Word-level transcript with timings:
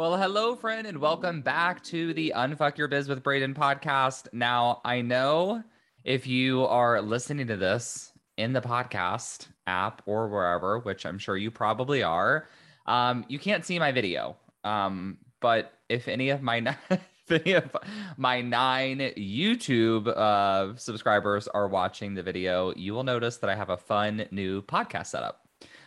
Well, 0.00 0.16
hello, 0.16 0.56
friend, 0.56 0.86
and 0.86 0.96
welcome 0.96 1.42
back 1.42 1.84
to 1.84 2.14
the 2.14 2.32
Unfuck 2.34 2.78
Your 2.78 2.88
Biz 2.88 3.06
with 3.06 3.22
Braden 3.22 3.52
podcast. 3.52 4.28
Now, 4.32 4.80
I 4.82 5.02
know 5.02 5.62
if 6.04 6.26
you 6.26 6.64
are 6.64 7.02
listening 7.02 7.48
to 7.48 7.58
this 7.58 8.10
in 8.38 8.54
the 8.54 8.62
podcast 8.62 9.48
app 9.66 10.00
or 10.06 10.28
wherever, 10.28 10.78
which 10.78 11.04
I'm 11.04 11.18
sure 11.18 11.36
you 11.36 11.50
probably 11.50 12.02
are, 12.02 12.48
um, 12.86 13.26
you 13.28 13.38
can't 13.38 13.62
see 13.62 13.78
my 13.78 13.92
video. 13.92 14.38
Um, 14.64 15.18
but 15.38 15.74
if 15.90 16.08
any 16.08 16.30
of 16.30 16.40
my 16.40 16.74
any 17.30 17.52
of 17.52 17.76
my 18.16 18.40
nine 18.40 19.00
YouTube 19.18 20.08
uh, 20.08 20.76
subscribers 20.76 21.46
are 21.46 21.68
watching 21.68 22.14
the 22.14 22.22
video, 22.22 22.72
you 22.74 22.94
will 22.94 23.04
notice 23.04 23.36
that 23.36 23.50
I 23.50 23.54
have 23.54 23.68
a 23.68 23.76
fun 23.76 24.24
new 24.30 24.62
podcast 24.62 25.08
setup. 25.08 25.39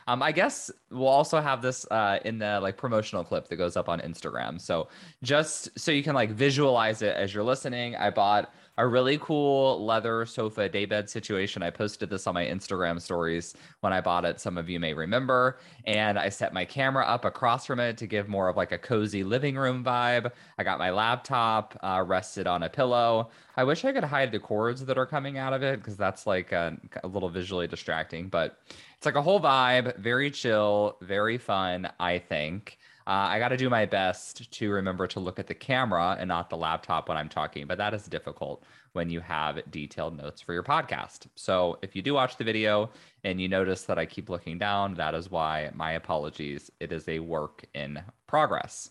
Um, 0.08 0.22
I 0.22 0.32
guess 0.32 0.72
we'll 0.92 1.08
also 1.08 1.40
have 1.40 1.62
this 1.62 1.86
uh, 1.92 2.20
in 2.26 2.38
the 2.38 2.60
like 2.62 2.78
promotional 2.78 3.24
clip 3.24 3.48
that 3.48 3.56
goes 3.56 3.78
up 3.78 3.90
on 3.90 4.00
Instagram. 4.02 4.60
So 4.60 4.90
just 5.22 5.78
so 5.80 5.92
you 5.92 6.04
can 6.04 6.16
like 6.16 6.32
visualize 6.32 7.02
it 7.02 7.16
as 7.16 7.34
you're 7.34 7.44
listening, 7.44 7.96
I 7.96 8.10
bought 8.10 8.54
a 8.78 8.88
really 8.88 9.20
cool 9.20 9.84
leather 9.86 10.26
sofa 10.26 10.68
daybed 10.68 11.10
situation. 11.10 11.62
I 11.62 11.70
posted 11.70 12.10
this 12.10 12.26
on 12.26 12.34
my 12.34 12.46
Instagram 12.46 13.00
stories 13.00 13.56
when 13.82 13.94
I 13.94 14.02
bought 14.02 14.26
it. 14.26 14.40
Some 14.40 14.58
of 14.58 14.70
you 14.70 14.80
may 14.80 14.94
remember. 14.94 15.60
And 15.86 16.18
I 16.18 16.30
set 16.30 16.54
my 16.54 16.66
camera 16.66 17.06
up 17.06 17.24
across 17.24 17.66
from 17.66 17.80
it 17.80 17.98
to 17.98 18.08
give 18.08 18.28
more 18.28 18.50
of 18.50 18.58
like 18.58 18.72
a 18.72 18.78
cozy 18.78 19.24
living 19.24 19.56
room 19.56 19.84
vibe. 19.84 20.32
I 20.58 20.64
got 20.64 20.80
my 20.80 20.90
laptop 20.90 21.78
uh, 21.84 22.04
rested 22.06 22.48
on 22.48 22.64
a 22.64 22.70
pillow. 22.70 23.30
I 23.56 23.64
wish 23.64 23.86
I 23.86 23.92
could 23.92 24.04
hide 24.04 24.32
the 24.32 24.40
cords 24.40 24.84
that 24.86 24.98
are 24.98 25.06
coming 25.06 25.38
out 25.38 25.54
of 25.54 25.62
it 25.62 25.80
because 25.80 25.96
that's 25.96 26.26
like 26.26 26.52
a, 26.52 26.76
a 27.04 27.08
little 27.08 27.30
visually 27.30 27.68
distracting, 27.68 28.28
but 28.28 28.60
it's 28.98 29.06
like 29.06 29.16
a 29.16 29.22
whole 29.22 29.40
vibe, 29.40 29.98
very 29.98 30.32
chill, 30.32 30.98
very 31.02 31.38
fun, 31.38 31.92
I 32.00 32.18
think. 32.18 32.80
Uh, 33.06 33.28
I 33.32 33.40
got 33.40 33.50
to 33.50 33.58
do 33.58 33.70
my 33.70 33.86
best 33.86 34.50
to 34.50 34.72
remember 34.72 35.08
to 35.08 35.20
look 35.20 35.38
at 35.38 35.48
the 35.48 35.54
camera 35.54 36.16
and 36.18 36.28
not 36.30 36.50
the 36.50 36.56
laptop 36.56 37.10
when 37.10 37.18
I'm 37.18 37.28
talking, 37.28 37.68
but 37.68 37.78
that 37.78 37.94
is 37.94 38.06
difficult 38.06 38.64
when 38.94 39.10
you 39.10 39.20
have 39.20 39.60
detailed 39.72 40.16
notes 40.16 40.40
for 40.40 40.54
your 40.54 40.64
podcast. 40.64 41.28
So 41.36 41.78
if 41.82 41.96
you 41.96 42.02
do 42.02 42.14
watch 42.14 42.38
the 42.38 42.46
video 42.46 42.92
and 43.26 43.42
you 43.42 43.50
notice 43.50 43.84
that 43.84 44.00
I 44.00 44.06
keep 44.06 44.30
looking 44.30 44.58
down, 44.58 44.94
that 44.94 45.16
is 45.16 45.30
why 45.30 45.70
my 45.74 45.94
apologies. 45.94 46.72
It 46.80 46.94
is 46.94 47.08
a 47.10 47.20
work 47.20 47.66
in 47.74 48.02
progress. 48.28 48.90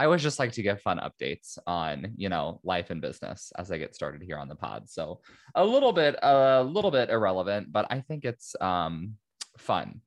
I 0.00 0.04
always 0.04 0.22
just 0.22 0.38
like 0.38 0.52
to 0.52 0.62
give 0.62 0.80
fun 0.80 1.00
updates 1.00 1.58
on, 1.66 2.12
you 2.16 2.28
know, 2.28 2.60
life 2.62 2.90
and 2.90 3.00
business 3.00 3.52
as 3.58 3.72
I 3.72 3.78
get 3.78 3.94
started 3.94 4.22
here 4.22 4.38
on 4.38 4.48
the 4.48 4.54
pod. 4.54 4.88
So 4.88 5.20
a 5.54 5.64
little 5.64 5.92
bit, 5.92 6.16
a 6.22 6.62
little 6.62 6.90
bit 6.90 7.10
irrelevant, 7.10 7.72
but 7.72 7.86
I 7.90 8.00
think 8.00 8.24
it's 8.24 8.54
um, 8.60 9.14
fun. 9.56 10.02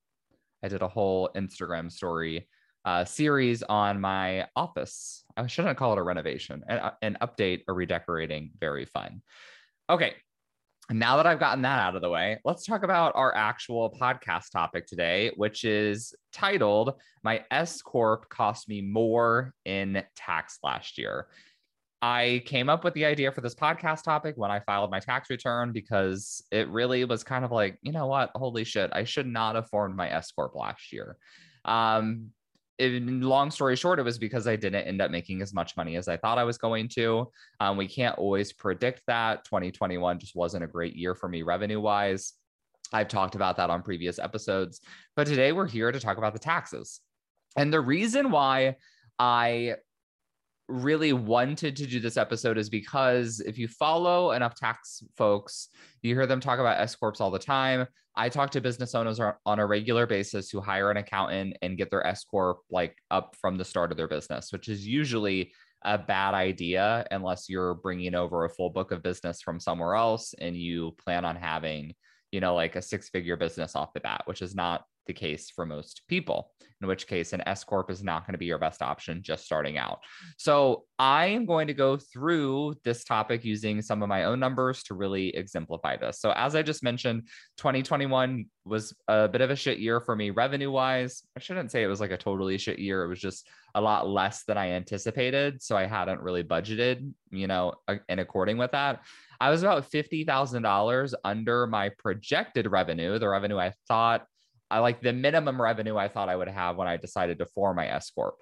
I 0.63 0.67
did 0.67 0.81
a 0.81 0.87
whole 0.87 1.29
Instagram 1.35 1.91
story 1.91 2.47
uh, 2.85 3.05
series 3.05 3.63
on 3.63 4.01
my 4.01 4.47
office. 4.55 5.23
I 5.37 5.47
shouldn't 5.47 5.77
call 5.77 5.93
it 5.93 5.99
a 5.99 6.03
renovation, 6.03 6.63
an, 6.67 6.79
uh, 6.79 6.91
an 7.01 7.17
update, 7.21 7.61
a 7.67 7.73
redecorating. 7.73 8.51
Very 8.59 8.85
fun. 8.85 9.21
Okay, 9.89 10.13
now 10.89 11.17
that 11.17 11.25
I've 11.25 11.39
gotten 11.39 11.61
that 11.61 11.79
out 11.79 11.95
of 11.95 12.01
the 12.01 12.09
way, 12.09 12.39
let's 12.43 12.65
talk 12.65 12.83
about 12.83 13.13
our 13.15 13.35
actual 13.35 13.95
podcast 13.99 14.51
topic 14.51 14.87
today, 14.87 15.31
which 15.35 15.63
is 15.63 16.13
titled 16.33 16.93
My 17.23 17.45
S 17.51 17.81
Corp 17.81 18.27
Cost 18.29 18.67
Me 18.67 18.81
More 18.81 19.53
in 19.63 20.03
Tax 20.15 20.59
Last 20.63 20.97
Year. 20.97 21.27
I 22.01 22.41
came 22.45 22.67
up 22.67 22.83
with 22.83 22.95
the 22.95 23.05
idea 23.05 23.31
for 23.31 23.41
this 23.41 23.53
podcast 23.53 24.03
topic 24.03 24.33
when 24.35 24.49
I 24.49 24.59
filed 24.61 24.89
my 24.89 24.99
tax 24.99 25.29
return 25.29 25.71
because 25.71 26.43
it 26.51 26.67
really 26.69 27.05
was 27.05 27.23
kind 27.23 27.45
of 27.45 27.51
like, 27.51 27.77
you 27.83 27.91
know 27.91 28.07
what? 28.07 28.31
Holy 28.33 28.63
shit, 28.63 28.89
I 28.91 29.03
should 29.03 29.27
not 29.27 29.55
have 29.55 29.69
formed 29.69 29.95
my 29.95 30.09
S 30.09 30.31
Corp 30.31 30.55
last 30.55 30.91
year. 30.91 31.15
Um, 31.63 32.31
in 32.81 33.21
long 33.21 33.51
story 33.51 33.75
short, 33.75 33.99
it 33.99 34.03
was 34.03 34.17
because 34.17 34.47
I 34.47 34.55
didn't 34.55 34.87
end 34.87 35.01
up 35.01 35.11
making 35.11 35.41
as 35.41 35.53
much 35.53 35.77
money 35.77 35.95
as 35.95 36.07
I 36.07 36.17
thought 36.17 36.37
I 36.37 36.43
was 36.43 36.57
going 36.57 36.89
to. 36.89 37.31
Um, 37.59 37.77
we 37.77 37.87
can't 37.87 38.17
always 38.17 38.51
predict 38.51 39.03
that. 39.07 39.45
2021 39.45 40.19
just 40.19 40.35
wasn't 40.35 40.63
a 40.63 40.67
great 40.67 40.95
year 40.95 41.15
for 41.15 41.29
me 41.29 41.43
revenue 41.43 41.79
wise. 41.79 42.33
I've 42.91 43.07
talked 43.07 43.35
about 43.35 43.57
that 43.57 43.69
on 43.69 43.83
previous 43.83 44.19
episodes, 44.19 44.81
but 45.15 45.27
today 45.27 45.51
we're 45.51 45.67
here 45.67 45.91
to 45.91 45.99
talk 45.99 46.17
about 46.17 46.33
the 46.33 46.39
taxes. 46.39 46.99
And 47.55 47.71
the 47.71 47.79
reason 47.79 48.31
why 48.31 48.75
I 49.17 49.75
really 50.71 51.13
wanted 51.13 51.75
to 51.75 51.85
do 51.85 51.99
this 51.99 52.17
episode 52.17 52.57
is 52.57 52.69
because 52.69 53.39
if 53.41 53.57
you 53.57 53.67
follow 53.67 54.31
enough 54.31 54.55
tax 54.55 55.03
folks, 55.17 55.69
you 56.01 56.15
hear 56.15 56.25
them 56.25 56.39
talk 56.39 56.59
about 56.59 56.79
S 56.79 56.95
corps 56.95 57.19
all 57.19 57.31
the 57.31 57.39
time. 57.39 57.87
I 58.15 58.29
talk 58.29 58.49
to 58.51 58.61
business 58.61 58.93
owners 58.93 59.19
on 59.45 59.59
a 59.59 59.65
regular 59.65 60.05
basis 60.05 60.49
who 60.49 60.59
hire 60.59 60.91
an 60.91 60.97
accountant 60.97 61.57
and 61.61 61.77
get 61.77 61.89
their 61.89 62.05
S 62.05 62.23
corp 62.23 62.59
like 62.69 62.95
up 63.09 63.35
from 63.39 63.57
the 63.57 63.65
start 63.65 63.91
of 63.91 63.97
their 63.97 64.07
business, 64.07 64.51
which 64.51 64.67
is 64.67 64.85
usually 64.85 65.53
a 65.83 65.97
bad 65.97 66.33
idea 66.33 67.05
unless 67.11 67.49
you're 67.49 67.75
bringing 67.75 68.13
over 68.13 68.45
a 68.45 68.49
full 68.49 68.69
book 68.69 68.91
of 68.91 69.01
business 69.01 69.41
from 69.41 69.59
somewhere 69.59 69.95
else 69.95 70.35
and 70.39 70.55
you 70.55 70.95
plan 71.03 71.25
on 71.25 71.35
having, 71.35 71.93
you 72.31 72.39
know, 72.39 72.53
like 72.53 72.75
a 72.75 72.81
six 72.81 73.09
figure 73.09 73.37
business 73.37 73.75
off 73.75 73.93
the 73.93 73.99
bat, 73.99 74.23
which 74.25 74.41
is 74.41 74.53
not 74.53 74.83
the 75.07 75.13
case 75.13 75.49
for 75.49 75.65
most 75.65 76.01
people, 76.07 76.51
in 76.81 76.87
which 76.87 77.07
case 77.07 77.33
an 77.33 77.41
S 77.47 77.63
Corp 77.63 77.89
is 77.89 78.03
not 78.03 78.25
going 78.25 78.33
to 78.33 78.37
be 78.37 78.45
your 78.45 78.57
best 78.57 78.81
option 78.81 79.21
just 79.23 79.45
starting 79.45 79.77
out. 79.77 79.99
So 80.37 80.85
I 80.99 81.27
am 81.27 81.45
going 81.45 81.67
to 81.67 81.73
go 81.73 81.97
through 81.97 82.75
this 82.83 83.03
topic 83.03 83.43
using 83.43 83.81
some 83.81 84.03
of 84.03 84.09
my 84.09 84.25
own 84.25 84.39
numbers 84.39 84.83
to 84.83 84.93
really 84.93 85.35
exemplify 85.35 85.97
this. 85.97 86.19
So 86.19 86.31
as 86.31 86.55
I 86.55 86.61
just 86.61 86.83
mentioned, 86.83 87.27
2021 87.57 88.45
was 88.65 88.93
a 89.07 89.27
bit 89.27 89.41
of 89.41 89.49
a 89.49 89.55
shit 89.55 89.79
year 89.79 89.99
for 89.99 90.15
me 90.15 90.29
revenue 90.29 90.71
wise. 90.71 91.23
I 91.35 91.39
shouldn't 91.39 91.71
say 91.71 91.83
it 91.83 91.87
was 91.87 91.99
like 91.99 92.11
a 92.11 92.17
totally 92.17 92.57
shit 92.57 92.79
year. 92.79 93.03
It 93.03 93.07
was 93.07 93.19
just 93.19 93.47
a 93.73 93.81
lot 93.81 94.07
less 94.07 94.43
than 94.43 94.57
I 94.57 94.71
anticipated. 94.71 95.63
So 95.63 95.75
I 95.77 95.85
hadn't 95.85 96.21
really 96.21 96.43
budgeted, 96.43 97.11
you 97.31 97.47
know, 97.47 97.73
in 98.09 98.19
according 98.19 98.57
with 98.57 98.71
that. 98.71 99.01
I 99.39 99.49
was 99.49 99.63
about 99.63 99.89
$50,000 99.89 101.13
under 101.23 101.65
my 101.65 101.89
projected 101.97 102.69
revenue, 102.69 103.17
the 103.17 103.29
revenue 103.29 103.57
I 103.57 103.73
thought 103.87 104.25
I 104.71 104.79
like 104.79 105.01
the 105.01 105.13
minimum 105.13 105.61
revenue 105.61 105.97
I 105.97 106.07
thought 106.07 106.29
I 106.29 106.35
would 106.35 106.47
have 106.47 106.77
when 106.77 106.87
I 106.87 106.97
decided 106.97 107.39
to 107.39 107.45
form 107.45 107.75
my 107.75 107.87
S 107.87 108.09
corp, 108.09 108.35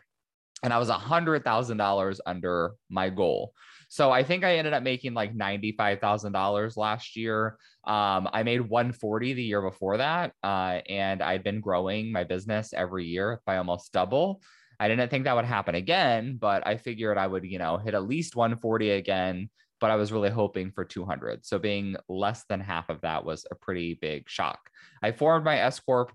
and 0.63 0.71
I 0.71 0.77
was 0.77 0.89
a 0.89 0.93
hundred 0.93 1.43
thousand 1.43 1.77
dollars 1.77 2.21
under 2.25 2.73
my 2.89 3.09
goal. 3.09 3.53
So 3.89 4.11
I 4.11 4.23
think 4.23 4.43
I 4.43 4.57
ended 4.57 4.73
up 4.73 4.83
making 4.83 5.15
like 5.15 5.33
ninety 5.33 5.71
five 5.71 5.99
thousand 5.99 6.33
dollars 6.33 6.77
last 6.77 7.15
year. 7.15 7.57
Um, 7.85 8.29
I 8.31 8.43
made 8.43 8.61
one 8.61 8.91
forty 8.91 9.33
the 9.33 9.43
year 9.43 9.61
before 9.61 9.97
that, 9.97 10.33
uh, 10.43 10.79
and 10.87 11.21
I'd 11.23 11.43
been 11.43 11.59
growing 11.59 12.11
my 12.11 12.23
business 12.23 12.71
every 12.73 13.05
year 13.05 13.41
by 13.45 13.57
almost 13.57 13.91
double. 13.91 14.41
I 14.79 14.87
didn't 14.87 15.09
think 15.09 15.25
that 15.25 15.35
would 15.35 15.45
happen 15.45 15.75
again, 15.75 16.37
but 16.39 16.65
I 16.65 16.77
figured 16.77 17.17
I 17.17 17.27
would, 17.27 17.43
you 17.43 17.59
know, 17.59 17.77
hit 17.77 17.95
at 17.95 18.07
least 18.07 18.35
140 18.35 18.91
again. 18.91 19.49
But 19.79 19.91
I 19.91 19.95
was 19.95 20.11
really 20.11 20.29
hoping 20.29 20.71
for 20.71 20.83
200. 20.83 21.45
So 21.45 21.57
being 21.57 21.95
less 22.07 22.43
than 22.49 22.59
half 22.59 22.89
of 22.89 23.01
that 23.01 23.23
was 23.23 23.45
a 23.49 23.55
pretty 23.55 23.97
big 24.01 24.29
shock. 24.29 24.59
I 25.01 25.11
formed 25.11 25.45
my 25.45 25.59
S 25.59 25.79
Corp 25.79 26.11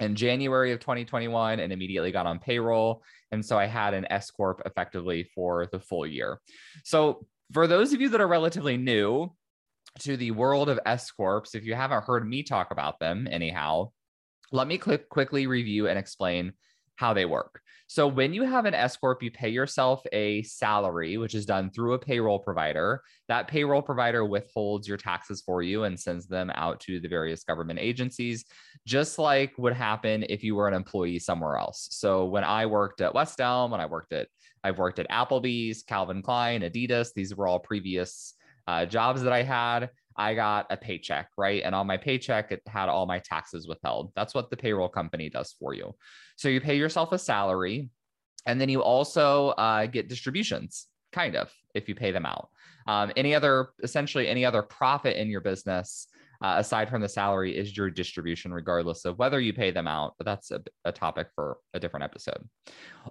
in 0.00 0.16
January 0.16 0.72
of 0.72 0.80
2021 0.80 1.60
and 1.60 1.72
immediately 1.72 2.10
got 2.12 2.26
on 2.26 2.38
payroll. 2.38 3.02
And 3.32 3.44
so 3.44 3.58
I 3.58 3.66
had 3.66 3.94
an 3.94 4.06
S 4.10 4.30
Corp 4.30 4.62
effectively 4.64 5.24
for 5.34 5.66
the 5.72 5.80
full 5.80 6.06
year. 6.06 6.40
So 6.84 7.26
for 7.52 7.66
those 7.66 7.92
of 7.92 8.00
you 8.00 8.08
that 8.10 8.20
are 8.20 8.28
relatively 8.28 8.76
new 8.76 9.32
to 10.00 10.16
the 10.16 10.30
world 10.30 10.68
of 10.68 10.80
S 10.86 11.10
Corps, 11.10 11.44
if 11.54 11.64
you 11.64 11.74
haven't 11.74 12.04
heard 12.04 12.26
me 12.26 12.42
talk 12.42 12.70
about 12.70 12.98
them 12.98 13.28
anyhow, 13.30 13.90
let 14.52 14.66
me 14.66 14.78
quick, 14.78 15.08
quickly 15.08 15.46
review 15.46 15.88
and 15.88 15.98
explain 15.98 16.52
how 17.00 17.14
they 17.14 17.24
work. 17.24 17.62
So 17.86 18.06
when 18.06 18.34
you 18.34 18.42
have 18.42 18.66
an 18.66 18.74
S 18.74 18.94
corp, 18.98 19.22
you 19.22 19.30
pay 19.30 19.48
yourself 19.48 20.02
a 20.12 20.42
salary, 20.42 21.16
which 21.16 21.34
is 21.34 21.46
done 21.46 21.70
through 21.70 21.94
a 21.94 21.98
payroll 21.98 22.38
provider. 22.38 23.02
That 23.28 23.48
payroll 23.48 23.80
provider 23.80 24.22
withholds 24.26 24.86
your 24.86 24.98
taxes 24.98 25.40
for 25.40 25.62
you 25.62 25.84
and 25.84 25.98
sends 25.98 26.26
them 26.26 26.52
out 26.54 26.78
to 26.80 27.00
the 27.00 27.08
various 27.08 27.42
government 27.42 27.78
agencies, 27.80 28.44
just 28.86 29.18
like 29.18 29.56
would 29.56 29.72
happen 29.72 30.26
if 30.28 30.44
you 30.44 30.54
were 30.54 30.68
an 30.68 30.74
employee 30.74 31.18
somewhere 31.18 31.56
else. 31.56 31.88
So 31.90 32.26
when 32.26 32.44
I 32.44 32.66
worked 32.66 33.00
at 33.00 33.14
West 33.14 33.40
Elm, 33.40 33.70
when 33.70 33.80
I 33.80 33.86
worked 33.86 34.12
at 34.12 34.28
I've 34.62 34.78
worked 34.78 34.98
at 34.98 35.08
Applebee's, 35.08 35.82
Calvin 35.82 36.20
Klein, 36.20 36.60
Adidas. 36.60 37.14
These 37.14 37.34
were 37.34 37.48
all 37.48 37.60
previous 37.60 38.34
uh, 38.68 38.84
jobs 38.84 39.22
that 39.22 39.32
I 39.32 39.42
had. 39.42 39.88
I 40.20 40.34
got 40.34 40.66
a 40.68 40.76
paycheck, 40.76 41.30
right? 41.38 41.62
And 41.64 41.74
on 41.74 41.86
my 41.86 41.96
paycheck, 41.96 42.52
it 42.52 42.60
had 42.66 42.90
all 42.90 43.06
my 43.06 43.20
taxes 43.20 43.66
withheld. 43.66 44.12
That's 44.14 44.34
what 44.34 44.50
the 44.50 44.56
payroll 44.56 44.90
company 44.90 45.30
does 45.30 45.54
for 45.58 45.72
you. 45.72 45.94
So 46.36 46.50
you 46.50 46.60
pay 46.60 46.76
yourself 46.76 47.12
a 47.12 47.18
salary. 47.18 47.88
And 48.44 48.60
then 48.60 48.68
you 48.68 48.82
also 48.82 49.48
uh, 49.50 49.86
get 49.86 50.08
distributions, 50.08 50.88
kind 51.10 51.36
of, 51.36 51.50
if 51.74 51.88
you 51.88 51.94
pay 51.94 52.10
them 52.10 52.26
out. 52.26 52.50
Um, 52.86 53.12
any 53.16 53.34
other, 53.34 53.70
essentially, 53.82 54.28
any 54.28 54.44
other 54.44 54.62
profit 54.62 55.16
in 55.16 55.28
your 55.28 55.40
business 55.40 56.06
uh, 56.42 56.54
aside 56.56 56.88
from 56.88 57.02
the 57.02 57.08
salary 57.08 57.56
is 57.56 57.76
your 57.76 57.90
distribution, 57.90 58.52
regardless 58.52 59.04
of 59.04 59.18
whether 59.18 59.40
you 59.40 59.52
pay 59.52 59.70
them 59.70 59.86
out. 59.86 60.14
But 60.18 60.24
that's 60.24 60.50
a, 60.50 60.62
a 60.84 60.92
topic 60.92 61.28
for 61.34 61.58
a 61.74 61.80
different 61.80 62.04
episode. 62.04 62.48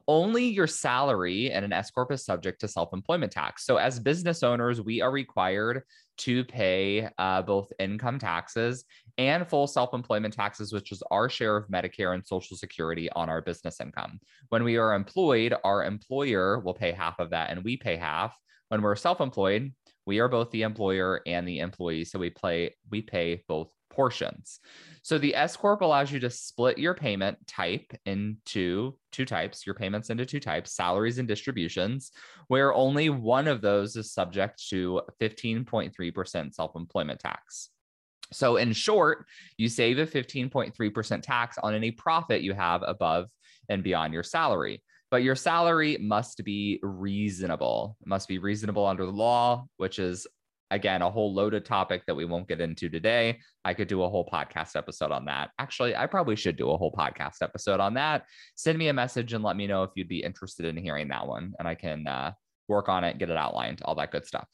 Only 0.07 0.45
your 0.45 0.65
salary 0.65 1.51
and 1.51 1.63
an 1.63 1.73
S 1.73 1.91
Corp 1.91 2.11
is 2.11 2.25
subject 2.25 2.61
to 2.61 2.67
self 2.67 2.91
employment 2.91 3.31
tax. 3.31 3.65
So, 3.65 3.77
as 3.77 3.99
business 3.99 4.41
owners, 4.41 4.81
we 4.81 5.01
are 5.01 5.11
required 5.11 5.83
to 6.19 6.43
pay 6.43 7.09
uh, 7.17 7.41
both 7.41 7.71
income 7.79 8.19
taxes 8.19 8.85
and 9.17 9.47
full 9.47 9.67
self 9.67 9.93
employment 9.93 10.33
taxes, 10.33 10.71
which 10.71 10.91
is 10.91 11.03
our 11.11 11.29
share 11.29 11.57
of 11.57 11.67
Medicare 11.67 12.13
and 12.13 12.25
Social 12.25 12.55
Security 12.55 13.09
on 13.11 13.29
our 13.29 13.41
business 13.41 13.81
income. 13.81 14.19
When 14.49 14.63
we 14.63 14.77
are 14.77 14.93
employed, 14.93 15.53
our 15.63 15.83
employer 15.83 16.59
will 16.59 16.73
pay 16.73 16.91
half 16.91 17.19
of 17.19 17.31
that 17.31 17.49
and 17.49 17.63
we 17.63 17.77
pay 17.77 17.95
half. 17.95 18.37
When 18.69 18.81
we're 18.81 18.95
self 18.95 19.19
employed, 19.21 19.73
we 20.05 20.19
are 20.19 20.27
both 20.27 20.51
the 20.51 20.63
employer 20.63 21.21
and 21.25 21.47
the 21.47 21.59
employee, 21.59 22.05
so 22.05 22.19
we 22.19 22.29
play 22.29 22.75
we 22.89 23.01
pay 23.01 23.43
both 23.47 23.69
portions. 23.99 24.61
So 25.01 25.17
the 25.17 25.35
S 25.35 25.57
corp 25.57 25.81
allows 25.81 26.09
you 26.09 26.21
to 26.21 26.29
split 26.29 26.77
your 26.77 26.93
payment 26.93 27.37
type 27.47 27.91
into 28.05 28.95
two 29.11 29.25
types, 29.25 29.65
your 29.65 29.75
payments 29.75 30.09
into 30.09 30.25
two 30.25 30.39
types, 30.39 30.71
salaries 30.71 31.17
and 31.17 31.27
distributions, 31.27 32.13
where 32.47 32.73
only 32.73 33.09
one 33.09 33.49
of 33.49 33.59
those 33.59 33.97
is 33.97 34.13
subject 34.13 34.65
to 34.69 35.01
15.3% 35.19 36.53
self-employment 36.53 37.19
tax. 37.19 37.71
So 38.31 38.55
in 38.55 38.71
short, 38.71 39.25
you 39.57 39.67
save 39.67 39.99
a 39.99 40.07
15.3% 40.07 41.21
tax 41.21 41.57
on 41.61 41.75
any 41.75 41.91
profit 41.91 42.41
you 42.41 42.53
have 42.53 42.83
above 42.87 43.27
and 43.67 43.83
beyond 43.83 44.13
your 44.13 44.23
salary 44.23 44.81
but 45.11 45.23
your 45.23 45.35
salary 45.35 45.97
must 45.99 46.43
be 46.43 46.79
reasonable. 46.83 47.97
It 47.99 48.07
must 48.07 48.27
be 48.27 48.37
reasonable 48.37 48.85
under 48.85 49.07
the 49.07 49.11
law, 49.11 49.65
which 49.77 49.97
is 49.97 50.27
again 50.71 51.01
a 51.01 51.09
whole 51.09 51.33
loaded 51.33 51.65
topic 51.65 52.03
that 52.05 52.15
we 52.15 52.25
won't 52.25 52.47
get 52.47 52.61
into 52.61 52.89
today. 52.89 53.39
I 53.65 53.73
could 53.73 53.87
do 53.87 54.03
a 54.03 54.09
whole 54.09 54.27
podcast 54.31 54.75
episode 54.75 55.11
on 55.11 55.25
that. 55.25 55.51
Actually, 55.59 55.95
I 55.95 56.05
probably 56.05 56.35
should 56.35 56.57
do 56.57 56.71
a 56.71 56.77
whole 56.77 56.91
podcast 56.91 57.41
episode 57.41 57.79
on 57.79 57.95
that. 57.95 58.25
Send 58.55 58.77
me 58.77 58.87
a 58.87 58.93
message 58.93 59.33
and 59.33 59.43
let 59.43 59.57
me 59.57 59.67
know 59.67 59.83
if 59.83 59.91
you'd 59.95 60.07
be 60.07 60.23
interested 60.23 60.65
in 60.65 60.77
hearing 60.77 61.07
that 61.09 61.27
one, 61.27 61.53
and 61.59 61.67
I 61.67 61.75
can 61.75 62.07
uh, 62.07 62.31
work 62.67 62.89
on 62.89 63.03
it, 63.03 63.17
get 63.17 63.29
it 63.29 63.37
outlined, 63.37 63.81
all 63.83 63.95
that 63.95 64.11
good 64.11 64.25
stuff. 64.25 64.47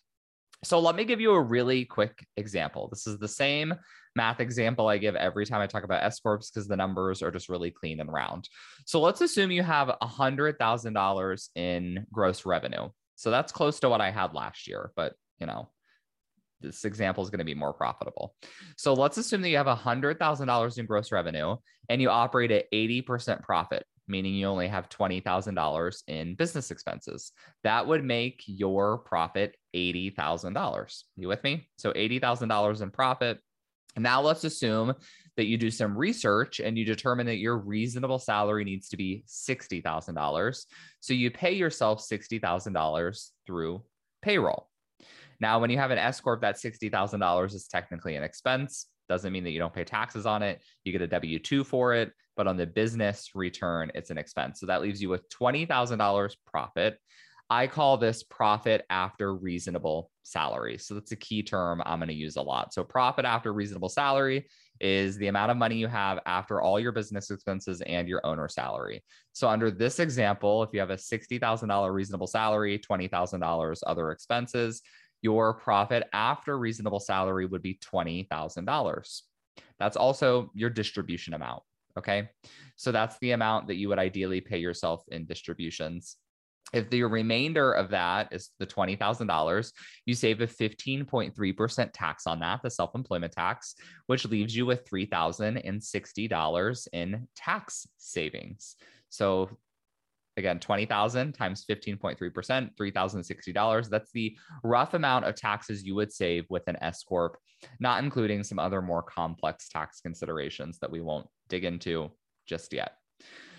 So 0.64 0.80
let 0.80 0.96
me 0.96 1.04
give 1.04 1.22
you 1.22 1.32
a 1.32 1.42
really 1.42 1.86
quick 1.86 2.26
example. 2.38 2.88
This 2.90 3.06
is 3.06 3.20
the 3.20 3.28
same 3.28 3.76
math 4.16 4.40
example 4.40 4.88
I 4.88 4.98
give 4.98 5.16
every 5.16 5.46
time 5.46 5.62
I 5.62 5.68
talk 5.68 5.84
about 5.84 6.04
S 6.04 6.20
corps 6.20 6.40
because 6.52 6.68
the 6.68 6.78
numbers 6.78 7.22
are 7.22 7.32
just 7.32 7.50
really 7.50 7.72
clean 7.72 8.00
and 8.00 8.12
round. 8.12 8.48
So 8.86 9.02
let's 9.02 9.22
assume 9.22 9.52
you 9.52 9.64
have 9.64 9.94
$100,000 10.02 11.50
in 11.56 12.06
gross 12.12 12.46
revenue. 12.46 12.90
So 13.16 13.32
that's 13.32 13.52
close 13.52 13.80
to 13.82 13.90
what 13.90 14.02
I 14.02 14.12
had 14.12 14.34
last 14.34 14.68
year, 14.68 14.92
but 14.96 15.14
you 15.40 15.48
know, 15.48 15.70
this 16.66 16.86
example 16.86 17.24
is 17.24 17.30
going 17.30 17.40
to 17.40 17.46
be 17.46 17.54
more 17.54 17.74
profitable. 17.74 18.36
So 18.78 18.94
let's 18.94 19.18
assume 19.18 19.42
that 19.42 19.50
you 19.50 19.58
have 19.58 19.68
$100,000 19.68 20.78
in 20.78 20.86
gross 20.86 21.12
revenue 21.12 21.56
and 21.90 22.02
you 22.02 22.10
operate 22.10 22.52
at 22.52 22.72
80% 22.72 23.44
profit, 23.44 23.86
meaning 24.08 24.34
you 24.34 24.48
only 24.48 24.68
have 24.68 24.90
$20,000 24.90 26.04
in 26.08 26.36
business 26.36 26.72
expenses. 26.72 27.32
That 27.64 27.88
would 27.88 28.04
make 28.04 28.44
your 28.48 28.98
profit 29.00 29.56
$80,000. 29.76 31.04
You 31.18 31.28
with 31.28 31.44
me? 31.44 31.68
So 31.78 31.92
$80,000 31.92 32.82
in 32.82 32.92
profit 32.92 33.40
now 33.98 34.22
let's 34.22 34.44
assume 34.44 34.94
that 35.38 35.46
you 35.46 35.58
do 35.58 35.72
some 35.72 35.98
research 35.98 36.60
and 36.60 36.78
you 36.78 36.86
determine 36.86 37.26
that 37.28 37.38
your 37.38 37.58
reasonable 37.58 38.20
salary 38.20 38.64
needs 38.64 38.90
to 38.90 38.98
be 38.98 39.24
$60,000. 39.28 40.66
So 41.00 41.14
you 41.14 41.32
pay 41.32 41.54
yourself 41.54 42.06
$60,000 42.06 43.30
through 43.46 43.84
payroll. 44.22 44.70
Now, 45.40 45.60
when 45.60 45.70
you 45.70 45.78
have 45.78 45.92
an 45.92 45.98
S 45.98 46.20
Corp, 46.20 46.42
that 46.42 46.56
$60,000 46.56 47.54
is 47.54 47.68
technically 47.68 48.16
an 48.16 48.24
expense. 48.24 48.88
Doesn't 49.08 49.32
mean 49.32 49.44
that 49.44 49.52
you 49.52 49.60
don't 49.60 49.74
pay 49.74 49.84
taxes 49.84 50.26
on 50.26 50.42
it. 50.42 50.62
You 50.84 50.92
get 50.92 51.02
a 51.02 51.08
W 51.08 51.40
2 51.40 51.64
for 51.64 51.94
it, 51.94 52.12
but 52.36 52.48
on 52.48 52.58
the 52.58 52.66
business 52.66 53.32
return, 53.36 53.92
it's 53.94 54.10
an 54.10 54.18
expense. 54.18 54.60
So 54.60 54.66
that 54.66 54.82
leaves 54.82 55.02
you 55.02 55.10
with 55.10 55.30
$20,000 55.30 56.36
profit. 56.46 56.98
I 57.50 57.68
call 57.68 57.98
this 57.98 58.24
profit 58.24 58.86
after 58.90 59.36
reasonable 59.36 60.10
salary. 60.24 60.80
So 60.80 60.96
that's 60.96 61.12
a 61.12 61.16
key 61.16 61.44
term 61.44 61.84
I'm 61.86 62.00
going 62.00 62.10
to 62.10 62.16
use 62.16 62.38
a 62.38 62.42
lot. 62.42 62.74
So 62.74 62.84
profit 62.84 63.24
after 63.24 63.54
reasonable 63.54 63.90
salary 63.90 64.48
is 64.82 65.18
the 65.18 65.28
amount 65.28 65.52
of 65.52 65.58
money 65.58 65.76
you 65.76 65.88
have 65.88 66.20
after 66.26 66.60
all 66.60 66.80
your 66.80 66.92
business 66.92 67.30
expenses 67.30 67.82
and 67.82 68.08
your 68.08 68.26
owner 68.26 68.48
salary. 68.48 69.04
So 69.34 69.48
under 69.48 69.70
this 69.70 70.00
example, 70.00 70.64
if 70.64 70.72
you 70.74 70.80
have 70.80 70.90
a 70.90 70.96
$60,000 70.96 71.94
reasonable 71.94 72.28
salary, 72.28 72.80
$20,000 72.80 73.80
other 73.86 74.12
expenses, 74.12 74.82
your 75.22 75.54
profit 75.54 76.04
after 76.14 76.58
reasonable 76.58 77.00
salary 77.00 77.46
would 77.46 77.62
be 77.62 77.80
$20,000. 77.94 79.22
That's 79.80 79.98
also 79.98 80.52
your 80.54 80.70
distribution 80.70 81.34
amount. 81.34 81.64
Okay. 81.98 82.30
So 82.76 82.92
that's 82.92 83.18
the 83.20 83.32
amount 83.32 83.68
that 83.68 83.76
you 83.76 83.90
would 83.90 84.00
ideally 84.00 84.42
pay 84.42 84.58
yourself 84.58 85.04
in 85.10 85.26
distributions. 85.26 86.18
If 86.74 86.90
the 86.90 87.04
remainder 87.04 87.72
of 87.72 87.90
that 87.92 88.30
is 88.32 88.50
the 88.60 88.66
$20,000, 88.66 89.72
you 90.06 90.14
save 90.14 90.42
a 90.42 90.48
15.3% 90.48 91.90
tax 91.94 92.28
on 92.28 92.40
that, 92.40 92.62
the 92.64 92.70
self 92.70 92.96
employment 92.96 93.34
tax, 93.34 93.76
which 94.08 94.26
leaves 94.26 94.56
you 94.56 94.66
with 94.66 94.84
$3,060 94.90 96.88
in 96.92 97.28
tax 97.36 97.88
savings. 97.98 98.76
So 99.10 99.50
again 100.38 100.60
20,000 100.60 101.34
times 101.34 101.66
15.3%, 101.70 102.20
$3,060. 102.20 103.90
That's 103.90 104.12
the 104.12 104.38
rough 104.64 104.94
amount 104.94 105.26
of 105.26 105.36
taxes 105.36 105.84
you 105.84 105.96
would 105.96 106.12
save 106.12 106.46
with 106.50 106.68
an 106.68 106.78
S 106.82 107.04
corp, 107.04 107.38
not 107.80 108.04
including 108.04 108.44
some 108.44 108.60
other 108.60 108.82
more 108.82 109.04
complex 109.04 109.70
tax 109.70 110.02
considerations 110.02 110.80
that 110.80 110.92
we 110.92 111.02
won't 111.02 111.28
dig 111.50 111.64
into 111.64 112.12
just 112.46 112.74
yet. 112.74 112.94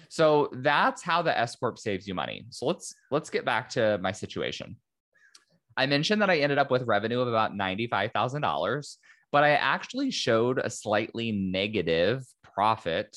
So 0.08 0.50
that's 0.52 1.02
how 1.02 1.23
the 1.23 1.37
S 1.37 1.56
corp 1.56 1.78
saves 1.78 2.06
you 2.06 2.14
money. 2.14 2.46
So 2.50 2.67
let's 2.67 2.94
let's 3.11 3.31
get 3.31 3.44
back 3.44 3.69
to 3.70 3.99
my 3.99 4.12
situation. 4.12 4.76
I 5.76 5.87
mentioned 5.87 6.23
that 6.23 6.31
I 6.31 6.38
ended 6.38 6.58
up 6.58 6.70
with 6.70 6.82
revenue 6.82 7.20
of 7.20 7.28
about 7.28 7.52
$95,000, 7.52 8.96
but 9.31 9.44
I 9.44 9.50
actually 9.50 10.11
showed 10.11 10.58
a 10.58 10.70
slightly 10.70 11.32
negative 11.32 12.25
profit 12.43 13.14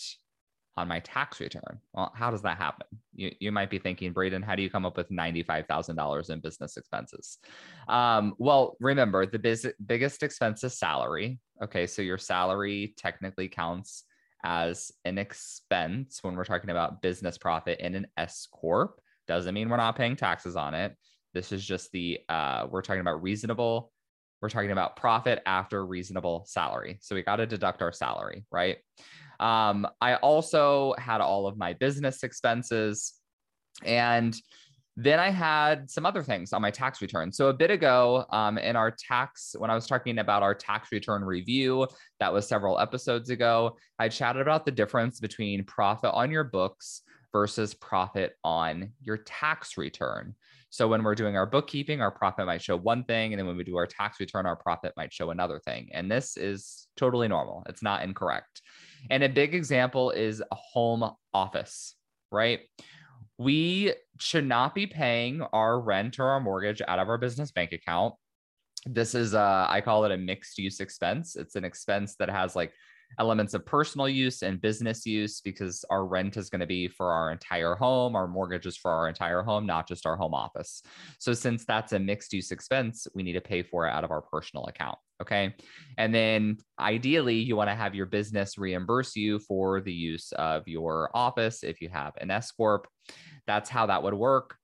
on 0.79 0.87
my 0.87 1.01
tax 1.01 1.41
return. 1.41 1.81
Well, 1.93 2.09
how 2.15 2.31
does 2.31 2.41
that 2.43 2.57
happen? 2.57 2.87
You, 3.13 3.31
you 3.39 3.51
might 3.51 3.69
be 3.69 3.79
thinking, 3.79 4.13
Braden, 4.13 4.41
how 4.41 4.55
do 4.55 4.63
you 4.63 4.69
come 4.69 4.85
up 4.85 4.95
with 4.95 5.09
$95,000 5.09 6.29
in 6.29 6.39
business 6.39 6.77
expenses? 6.77 7.37
Um, 7.89 8.33
well, 8.37 8.77
remember, 8.79 9.25
the 9.25 9.39
biz- 9.39 9.73
biggest 9.85 10.23
expense 10.23 10.63
is 10.63 10.79
salary. 10.79 11.39
Okay, 11.61 11.85
so 11.85 12.01
your 12.01 12.17
salary 12.17 12.93
technically 12.95 13.49
counts 13.49 14.05
as 14.45 14.89
an 15.03 15.17
expense 15.17 16.19
when 16.21 16.37
we're 16.37 16.45
talking 16.45 16.69
about 16.69 17.01
business 17.01 17.37
profit 17.37 17.81
in 17.81 17.93
an 17.93 18.07
S 18.15 18.47
corp. 18.49 19.01
Doesn't 19.27 19.53
mean 19.53 19.67
we're 19.67 19.75
not 19.75 19.97
paying 19.97 20.15
taxes 20.15 20.55
on 20.55 20.73
it. 20.73 20.95
This 21.33 21.51
is 21.51 21.65
just 21.65 21.91
the 21.91 22.19
uh, 22.29 22.67
we're 22.69 22.81
talking 22.81 23.01
about 23.01 23.21
reasonable. 23.21 23.91
We're 24.41 24.49
talking 24.49 24.71
about 24.71 24.95
profit 24.95 25.41
after 25.45 25.85
reasonable 25.85 26.45
salary. 26.47 26.99
So 27.01 27.15
we 27.15 27.23
got 27.23 27.35
to 27.35 27.45
deduct 27.45 27.81
our 27.81 27.91
salary, 27.91 28.45
right? 28.49 28.77
Um, 29.39 29.87
I 30.01 30.15
also 30.15 30.93
had 30.97 31.21
all 31.21 31.47
of 31.47 31.57
my 31.57 31.73
business 31.73 32.23
expenses, 32.23 33.13
and 33.85 34.35
then 34.97 35.17
I 35.17 35.29
had 35.29 35.89
some 35.89 36.05
other 36.05 36.21
things 36.23 36.51
on 36.51 36.61
my 36.61 36.71
tax 36.71 37.01
return. 37.01 37.31
So 37.31 37.47
a 37.47 37.53
bit 37.53 37.71
ago, 37.71 38.25
um, 38.31 38.57
in 38.57 38.75
our 38.75 38.91
tax, 38.91 39.55
when 39.57 39.69
I 39.69 39.75
was 39.75 39.87
talking 39.87 40.19
about 40.19 40.43
our 40.43 40.53
tax 40.53 40.91
return 40.91 41.23
review, 41.23 41.87
that 42.19 42.33
was 42.33 42.47
several 42.47 42.79
episodes 42.79 43.29
ago, 43.29 43.77
I 43.97 44.09
chatted 44.09 44.41
about 44.41 44.65
the 44.65 44.71
difference 44.71 45.21
between 45.21 45.63
profit 45.63 46.11
on 46.13 46.31
your 46.31 46.43
books 46.43 47.03
versus 47.31 47.73
profit 47.73 48.33
on 48.43 48.91
your 49.01 49.17
tax 49.17 49.77
return. 49.77 50.35
So 50.69 50.87
when 50.87 51.03
we're 51.03 51.15
doing 51.15 51.37
our 51.37 51.45
bookkeeping, 51.45 52.01
our 52.01 52.11
profit 52.11 52.45
might 52.45 52.61
show 52.61 52.75
one 52.75 53.03
thing, 53.05 53.33
and 53.33 53.39
then 53.39 53.47
when 53.47 53.57
we 53.57 53.63
do 53.63 53.77
our 53.77 53.87
tax 53.87 54.19
return, 54.19 54.45
our 54.45 54.55
profit 54.55 54.93
might 54.97 55.13
show 55.13 55.31
another 55.31 55.59
thing. 55.59 55.89
And 55.93 56.11
this 56.11 56.37
is 56.37 56.87
totally 56.97 57.27
normal. 57.27 57.63
It's 57.69 57.81
not 57.81 58.03
incorrect. 58.03 58.61
And 59.09 59.23
a 59.23 59.29
big 59.29 59.55
example 59.55 60.11
is 60.11 60.41
a 60.41 60.55
home 60.55 61.09
office, 61.33 61.95
right? 62.31 62.61
we 63.39 63.93
should 64.19 64.45
not 64.45 64.75
be 64.75 64.85
paying 64.85 65.41
our 65.53 65.79
rent 65.79 66.19
or 66.19 66.25
our 66.25 66.41
mortgage 66.41 66.81
out 66.87 66.99
of 66.99 67.07
our 67.07 67.17
business 67.17 67.51
bank 67.51 67.71
account. 67.71 68.13
This 68.85 69.15
is, 69.15 69.33
uh, 69.33 69.65
I 69.67 69.79
call 69.79 70.03
it 70.03 70.11
a 70.11 70.17
mixed 70.17 70.57
use 70.57 70.81
expense. 70.81 71.37
It's 71.37 71.55
an 71.55 71.63
expense 71.63 72.15
that 72.19 72.29
has 72.29 72.53
like 72.53 72.73
elements 73.17 73.53
of 73.53 73.65
personal 73.65 74.07
use 74.07 74.43
and 74.43 74.61
business 74.61 75.05
use 75.05 75.41
because 75.41 75.83
our 75.89 76.05
rent 76.05 76.37
is 76.37 76.49
going 76.49 76.61
to 76.61 76.67
be 76.67 76.87
for 76.87 77.11
our 77.11 77.31
entire 77.31 77.75
home, 77.75 78.15
our 78.15 78.27
mortgage 78.27 78.65
is 78.65 78.77
for 78.77 78.91
our 78.91 79.07
entire 79.09 79.41
home, 79.41 79.65
not 79.65 79.87
just 79.87 80.05
our 80.05 80.15
home 80.15 80.33
office. 80.33 80.83
So, 81.19 81.33
since 81.33 81.65
that's 81.65 81.93
a 81.93 81.99
mixed 81.99 82.33
use 82.33 82.51
expense, 82.51 83.07
we 83.13 83.23
need 83.23 83.33
to 83.33 83.41
pay 83.41 83.63
for 83.63 83.87
it 83.87 83.91
out 83.91 84.03
of 84.03 84.11
our 84.11 84.21
personal 84.21 84.65
account. 84.65 84.97
Okay. 85.21 85.53
And 85.97 86.15
then 86.15 86.57
ideally, 86.79 87.35
you 87.35 87.55
want 87.55 87.69
to 87.69 87.75
have 87.75 87.93
your 87.93 88.05
business 88.05 88.57
reimburse 88.57 89.15
you 89.15 89.39
for 89.39 89.81
the 89.81 89.91
use 89.91 90.31
of 90.33 90.67
your 90.67 91.09
office 91.13 91.63
if 91.63 91.81
you 91.81 91.89
have 91.89 92.13
an 92.21 92.31
S 92.31 92.51
Corp. 92.51 92.87
That's 93.45 93.69
how 93.69 93.87
that 93.87 94.03
would 94.03 94.13
work. 94.13 94.58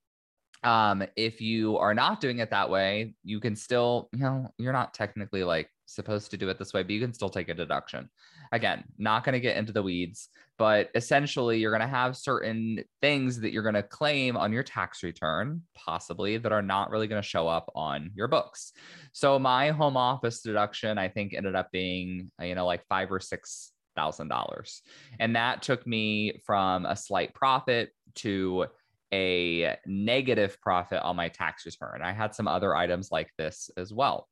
Um, 0.66 1.04
if 1.16 1.42
you 1.42 1.78
are 1.78 1.94
not 1.94 2.20
doing 2.20 2.40
it 2.40 2.50
that 2.50 2.70
way, 2.70 3.14
you 3.24 3.40
can 3.40 3.56
still, 3.56 4.10
you 4.12 4.20
know, 4.20 4.50
you're 4.58 4.74
not 4.74 4.94
technically 4.94 5.44
like 5.44 5.70
supposed 5.86 6.32
to 6.32 6.38
do 6.38 6.50
it 6.50 6.58
this 6.58 6.74
way, 6.74 6.82
but 6.82 6.92
you 6.92 7.00
can 7.00 7.14
still 7.14 7.30
take 7.30 7.50
a 7.50 7.54
deduction. 7.54 8.10
Again, 8.52 8.84
not 8.98 9.24
going 9.24 9.34
to 9.34 9.40
get 9.40 9.58
into 9.58 9.72
the 9.74 9.84
weeds, 9.84 10.30
but 10.58 10.90
essentially, 10.96 11.60
you're 11.60 11.72
going 11.72 11.82
to 11.82 11.88
have 11.88 12.16
certain 12.16 12.84
things 13.02 13.40
that 13.42 13.52
you're 13.52 13.64
going 13.64 13.76
to 13.76 13.84
claim 13.84 14.38
on 14.38 14.54
your 14.54 14.64
tax 14.64 15.04
return, 15.04 15.62
possibly 15.76 16.38
that 16.38 16.52
are 16.52 16.62
not 16.62 16.90
really 16.90 17.08
going 17.08 17.22
to 17.22 17.28
show 17.28 17.48
up 17.48 17.70
on 17.76 18.12
your 18.16 18.28
books. 18.28 18.72
So, 19.12 19.38
my 19.38 19.72
home 19.72 19.98
office 19.98 20.42
deduction, 20.42 20.98
I 20.98 21.10
think, 21.10 21.34
ended 21.34 21.56
up 21.56 21.72
being, 21.72 22.32
you 22.42 22.56
know, 22.56 22.66
like 22.66 22.86
five 22.88 23.12
or 23.12 23.20
six 23.20 23.72
thousand 23.96 24.30
dollars, 24.30 24.82
and 25.20 25.36
that 25.36 25.62
took 25.62 25.86
me 25.86 26.40
from 26.46 26.86
a 26.86 26.96
slight 26.96 27.34
profit 27.34 27.90
to 28.16 28.68
a 29.14 29.76
negative 29.86 30.60
profit 30.62 31.02
on 31.02 31.16
my 31.16 31.30
tax 31.30 31.66
return. 31.66 32.02
I 32.04 32.12
had 32.12 32.36
some 32.36 32.48
other 32.48 32.76
items 32.76 33.12
like 33.12 33.30
this 33.38 33.70
as 33.78 33.94
well. 33.94 34.28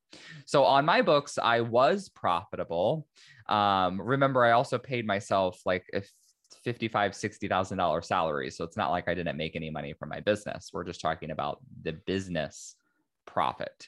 So 0.45 0.63
on 0.63 0.85
my 0.85 1.01
books, 1.01 1.37
I 1.37 1.61
was 1.61 2.09
profitable. 2.09 3.07
Um, 3.49 4.01
remember, 4.01 4.43
I 4.43 4.51
also 4.51 4.77
paid 4.77 5.05
myself 5.05 5.61
like 5.65 5.85
a 5.93 6.01
fifty-five, 6.63 7.15
sixty 7.15 7.47
thousand 7.47 7.77
dollar 7.77 8.01
salary. 8.01 8.49
So 8.49 8.63
it's 8.63 8.77
not 8.77 8.91
like 8.91 9.07
I 9.07 9.13
didn't 9.13 9.37
make 9.37 9.55
any 9.55 9.69
money 9.69 9.93
from 9.93 10.09
my 10.09 10.19
business. 10.19 10.69
We're 10.73 10.85
just 10.85 11.01
talking 11.01 11.31
about 11.31 11.59
the 11.83 11.93
business 11.93 12.75
profit. 13.25 13.87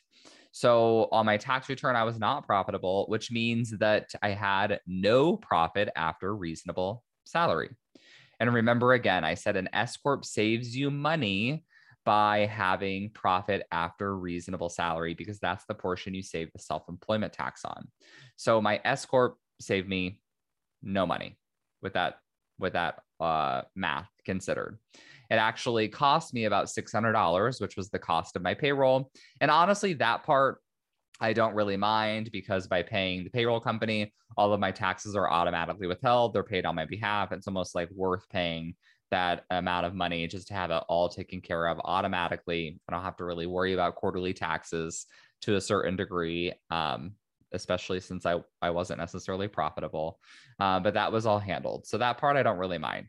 So 0.51 1.09
on 1.11 1.25
my 1.25 1.37
tax 1.37 1.67
return, 1.67 1.95
I 1.97 2.03
was 2.03 2.17
not 2.17 2.45
profitable, 2.45 3.05
which 3.09 3.29
means 3.31 3.71
that 3.79 4.11
I 4.21 4.29
had 4.29 4.79
no 4.87 5.35
profit 5.35 5.89
after 5.95 6.33
reasonable 6.33 7.03
salary. 7.25 7.69
And 8.39 8.53
remember 8.53 8.93
again, 8.93 9.23
I 9.23 9.33
said 9.35 9.55
an 9.55 9.69
S 9.73 9.97
Corp 9.97 10.25
saves 10.25 10.75
you 10.75 10.91
money 10.91 11.63
by 12.05 12.45
having 12.45 13.09
profit 13.09 13.65
after 13.71 14.15
reasonable 14.15 14.69
salary 14.69 15.15
because 15.15 15.39
that's 15.39 15.65
the 15.65 15.73
portion 15.73 16.13
you 16.13 16.21
save 16.21 16.51
the 16.53 16.59
self 16.59 16.83
employment 16.87 17.33
tax 17.33 17.65
on. 17.65 17.87
So 18.35 18.61
my 18.61 18.79
S 18.85 19.05
Corp 19.05 19.37
saved 19.59 19.89
me 19.89 20.19
no 20.83 21.05
money 21.05 21.37
with 21.81 21.93
that 21.93 22.19
with 22.59 22.73
that 22.73 23.01
uh, 23.19 23.63
math 23.75 24.09
considered. 24.25 24.77
It 25.29 25.35
actually 25.35 25.87
cost 25.87 26.33
me 26.33 26.45
about 26.45 26.67
$600, 26.67 27.59
which 27.59 27.75
was 27.75 27.89
the 27.89 27.99
cost 27.99 28.35
of 28.35 28.43
my 28.43 28.53
payroll. 28.53 29.11
And 29.41 29.49
honestly, 29.49 29.93
that 29.93 30.23
part 30.23 30.59
I 31.21 31.33
don't 31.33 31.55
really 31.55 31.77
mind 31.77 32.31
because 32.31 32.67
by 32.67 32.81
paying 32.81 33.23
the 33.23 33.29
payroll 33.29 33.59
company, 33.59 34.13
all 34.37 34.53
of 34.53 34.59
my 34.59 34.71
taxes 34.71 35.15
are 35.15 35.29
automatically 35.29 35.87
withheld. 35.87 36.33
They're 36.33 36.43
paid 36.43 36.65
on 36.65 36.75
my 36.75 36.85
behalf. 36.85 37.31
It's 37.31 37.47
almost 37.47 37.73
like 37.73 37.89
worth 37.91 38.27
paying 38.29 38.75
that 39.11 39.45
amount 39.49 39.85
of 39.85 39.93
money 39.93 40.27
just 40.27 40.47
to 40.47 40.53
have 40.53 40.71
it 40.71 40.83
all 40.89 41.07
taken 41.07 41.39
care 41.39 41.67
of 41.67 41.79
automatically. 41.85 42.79
I 42.87 42.91
don't 42.91 43.03
have 43.03 43.17
to 43.17 43.23
really 43.25 43.45
worry 43.45 43.73
about 43.73 43.95
quarterly 43.95 44.33
taxes 44.33 45.05
to 45.41 45.55
a 45.55 45.61
certain 45.61 45.95
degree, 45.95 46.51
um, 46.69 47.13
especially 47.53 48.01
since 48.01 48.25
I, 48.25 48.41
I 48.61 48.71
wasn't 48.71 48.99
necessarily 48.99 49.47
profitable. 49.47 50.19
Uh, 50.59 50.79
but 50.79 50.95
that 50.95 51.11
was 51.11 51.25
all 51.25 51.39
handled. 51.39 51.85
So 51.85 51.97
that 51.97 52.17
part 52.17 52.35
I 52.35 52.43
don't 52.43 52.57
really 52.57 52.77
mind. 52.77 53.07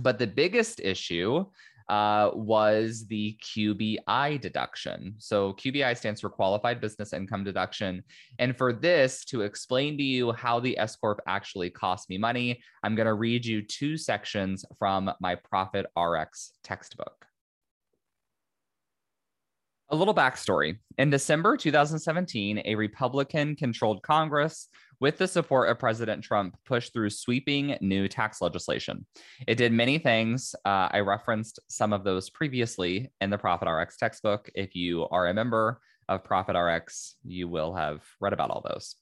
But 0.00 0.18
the 0.18 0.26
biggest 0.26 0.80
issue 0.80 1.46
uh, 1.88 2.30
was 2.34 3.06
the 3.08 3.36
QBI 3.42 4.40
deduction. 4.40 5.14
So 5.18 5.52
QBI 5.54 5.96
stands 5.96 6.20
for 6.20 6.30
Qualified 6.30 6.80
Business 6.80 7.12
Income 7.12 7.44
Deduction. 7.44 8.02
And 8.38 8.56
for 8.56 8.72
this, 8.72 9.24
to 9.26 9.42
explain 9.42 9.96
to 9.98 10.02
you 10.02 10.32
how 10.32 10.60
the 10.60 10.78
S 10.78 10.96
Corp 10.96 11.20
actually 11.26 11.70
cost 11.70 12.08
me 12.08 12.18
money, 12.18 12.62
I'm 12.82 12.94
going 12.94 13.06
to 13.06 13.14
read 13.14 13.44
you 13.44 13.62
two 13.62 13.96
sections 13.96 14.64
from 14.78 15.10
my 15.20 15.34
Profit 15.34 15.86
RX 15.98 16.52
textbook. 16.62 17.26
A 19.90 19.96
little 19.96 20.14
backstory. 20.14 20.78
In 20.96 21.10
December 21.10 21.58
2017, 21.58 22.62
a 22.64 22.74
Republican 22.74 23.54
controlled 23.54 24.02
Congress 24.02 24.68
with 24.98 25.18
the 25.18 25.28
support 25.28 25.68
of 25.68 25.78
President 25.78 26.24
Trump, 26.24 26.56
pushed 26.64 26.94
through 26.94 27.10
sweeping 27.10 27.76
new 27.82 28.08
tax 28.08 28.40
legislation. 28.40 29.04
It 29.46 29.56
did 29.56 29.72
many 29.72 29.98
things. 29.98 30.54
Uh, 30.64 30.88
I 30.90 31.00
referenced 31.00 31.60
some 31.68 31.92
of 31.92 32.02
those 32.02 32.30
previously 32.30 33.10
in 33.20 33.28
the 33.28 33.36
Profit 33.36 33.68
RX 33.68 33.98
textbook. 33.98 34.48
If 34.54 34.74
you 34.74 35.06
are 35.10 35.26
a 35.26 35.34
member 35.34 35.80
of 36.08 36.24
Profit 36.24 36.56
RX, 36.56 37.16
you 37.22 37.48
will 37.48 37.74
have 37.74 38.00
read 38.20 38.32
about 38.32 38.50
all 38.50 38.64
those. 38.66 38.96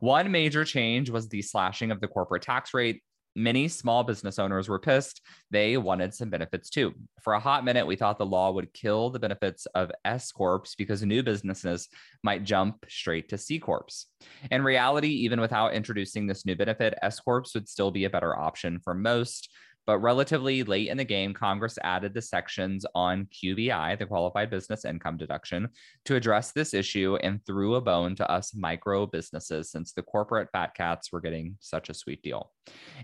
One 0.00 0.30
major 0.30 0.66
change 0.66 1.08
was 1.08 1.28
the 1.28 1.40
slashing 1.40 1.90
of 1.90 2.00
the 2.00 2.08
corporate 2.08 2.42
tax 2.42 2.74
rate 2.74 3.02
many 3.36 3.68
small 3.68 4.02
business 4.02 4.38
owners 4.38 4.68
were 4.68 4.78
pissed. 4.78 5.20
They 5.50 5.76
wanted 5.76 6.14
some 6.14 6.30
benefits 6.30 6.70
too. 6.70 6.94
For 7.22 7.34
a 7.34 7.40
hot 7.40 7.64
minute, 7.64 7.86
we 7.86 7.94
thought 7.94 8.18
the 8.18 8.26
law 8.26 8.50
would 8.50 8.72
kill 8.72 9.10
the 9.10 9.20
benefits 9.20 9.66
of 9.66 9.92
S 10.04 10.32
Corps 10.32 10.74
because 10.76 11.02
new 11.02 11.22
businesses 11.22 11.88
might 12.22 12.44
jump 12.44 12.86
straight 12.88 13.28
to 13.28 13.38
C 13.38 13.58
Corps. 13.58 14.06
In 14.50 14.62
reality, 14.62 15.10
even 15.10 15.40
without 15.40 15.74
introducing 15.74 16.26
this 16.26 16.46
new 16.46 16.56
benefit, 16.56 16.98
S 17.02 17.20
Corps 17.20 17.52
would 17.54 17.68
still 17.68 17.90
be 17.90 18.04
a 18.04 18.10
better 18.10 18.36
option 18.36 18.80
for 18.80 18.94
most. 18.94 19.50
But 19.86 19.98
relatively 19.98 20.64
late 20.64 20.88
in 20.88 20.96
the 20.96 21.04
game, 21.04 21.32
Congress 21.32 21.78
added 21.82 22.12
the 22.12 22.22
sections 22.22 22.84
on 22.94 23.26
QBI, 23.26 23.98
the 23.98 24.06
qualified 24.06 24.50
business 24.50 24.84
income 24.84 25.16
deduction, 25.16 25.68
to 26.04 26.16
address 26.16 26.52
this 26.52 26.74
issue 26.74 27.16
and 27.22 27.44
threw 27.46 27.76
a 27.76 27.80
bone 27.80 28.16
to 28.16 28.30
us 28.30 28.54
micro 28.54 29.06
businesses 29.06 29.70
since 29.70 29.92
the 29.92 30.02
corporate 30.02 30.48
fat 30.52 30.74
cats 30.74 31.12
were 31.12 31.20
getting 31.20 31.56
such 31.60 31.88
a 31.88 31.94
sweet 31.94 32.22
deal. 32.22 32.52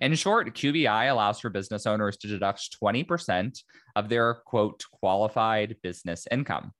In 0.00 0.14
short, 0.14 0.54
QBI 0.54 1.10
allows 1.10 1.38
for 1.38 1.50
business 1.50 1.86
owners 1.86 2.16
to 2.18 2.28
deduct 2.28 2.76
20% 2.82 3.62
of 3.94 4.08
their 4.08 4.34
quote 4.34 4.82
qualified 4.90 5.76
business 5.82 6.26
income 6.30 6.72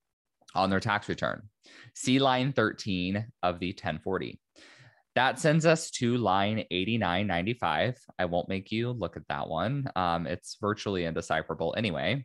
on 0.55 0.71
their 0.71 0.81
tax 0.81 1.09
return. 1.09 1.43
See 1.95 2.19
line 2.19 2.53
13 2.53 3.27
of 3.43 3.59
the 3.61 3.69
1040. 3.69 4.41
That 5.15 5.39
sends 5.39 5.67
us 5.67 5.91
to 5.93 6.17
line 6.17 6.65
8995. 6.71 7.99
I 8.19 8.25
won't 8.25 8.49
make 8.49 8.73
you 8.73 8.91
look 8.91 9.17
at 9.17 9.29
that 9.29 9.49
one. 9.49 9.91
Um, 9.95 10.27
it's 10.27 10.57
virtually 10.61 11.05
indecipherable 11.05 11.75
anyway. 11.77 12.25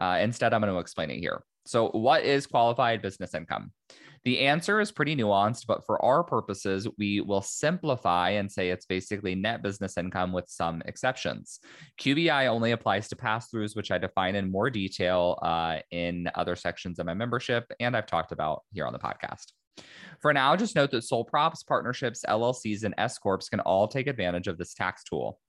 Uh, 0.00 0.18
instead, 0.20 0.52
I'm 0.52 0.60
going 0.60 0.72
to 0.72 0.78
explain 0.78 1.10
it 1.10 1.18
here. 1.18 1.42
So, 1.64 1.88
what 1.88 2.24
is 2.24 2.46
qualified 2.46 3.02
business 3.02 3.34
income? 3.34 3.72
The 4.24 4.40
answer 4.40 4.80
is 4.80 4.90
pretty 4.90 5.14
nuanced, 5.14 5.66
but 5.66 5.86
for 5.86 6.04
our 6.04 6.24
purposes, 6.24 6.88
we 6.98 7.20
will 7.20 7.42
simplify 7.42 8.30
and 8.30 8.50
say 8.50 8.70
it's 8.70 8.84
basically 8.84 9.36
net 9.36 9.62
business 9.62 9.96
income 9.96 10.32
with 10.32 10.48
some 10.48 10.82
exceptions. 10.84 11.60
QBI 12.00 12.48
only 12.48 12.72
applies 12.72 13.08
to 13.08 13.16
pass 13.16 13.50
throughs, 13.50 13.76
which 13.76 13.90
I 13.92 13.98
define 13.98 14.34
in 14.34 14.50
more 14.50 14.68
detail 14.68 15.38
uh, 15.42 15.78
in 15.92 16.28
other 16.34 16.56
sections 16.56 16.98
of 16.98 17.06
my 17.06 17.14
membership, 17.14 17.70
and 17.78 17.96
I've 17.96 18.06
talked 18.06 18.32
about 18.32 18.64
here 18.72 18.86
on 18.86 18.92
the 18.92 18.98
podcast. 18.98 19.52
For 20.20 20.32
now, 20.32 20.56
just 20.56 20.74
note 20.74 20.90
that 20.92 21.02
sole 21.02 21.24
props, 21.24 21.62
partnerships, 21.62 22.24
LLCs, 22.28 22.84
and 22.84 22.94
S 22.98 23.18
Corps 23.18 23.48
can 23.48 23.60
all 23.60 23.86
take 23.88 24.06
advantage 24.06 24.48
of 24.48 24.58
this 24.58 24.74
tax 24.74 25.04
tool. 25.04 25.40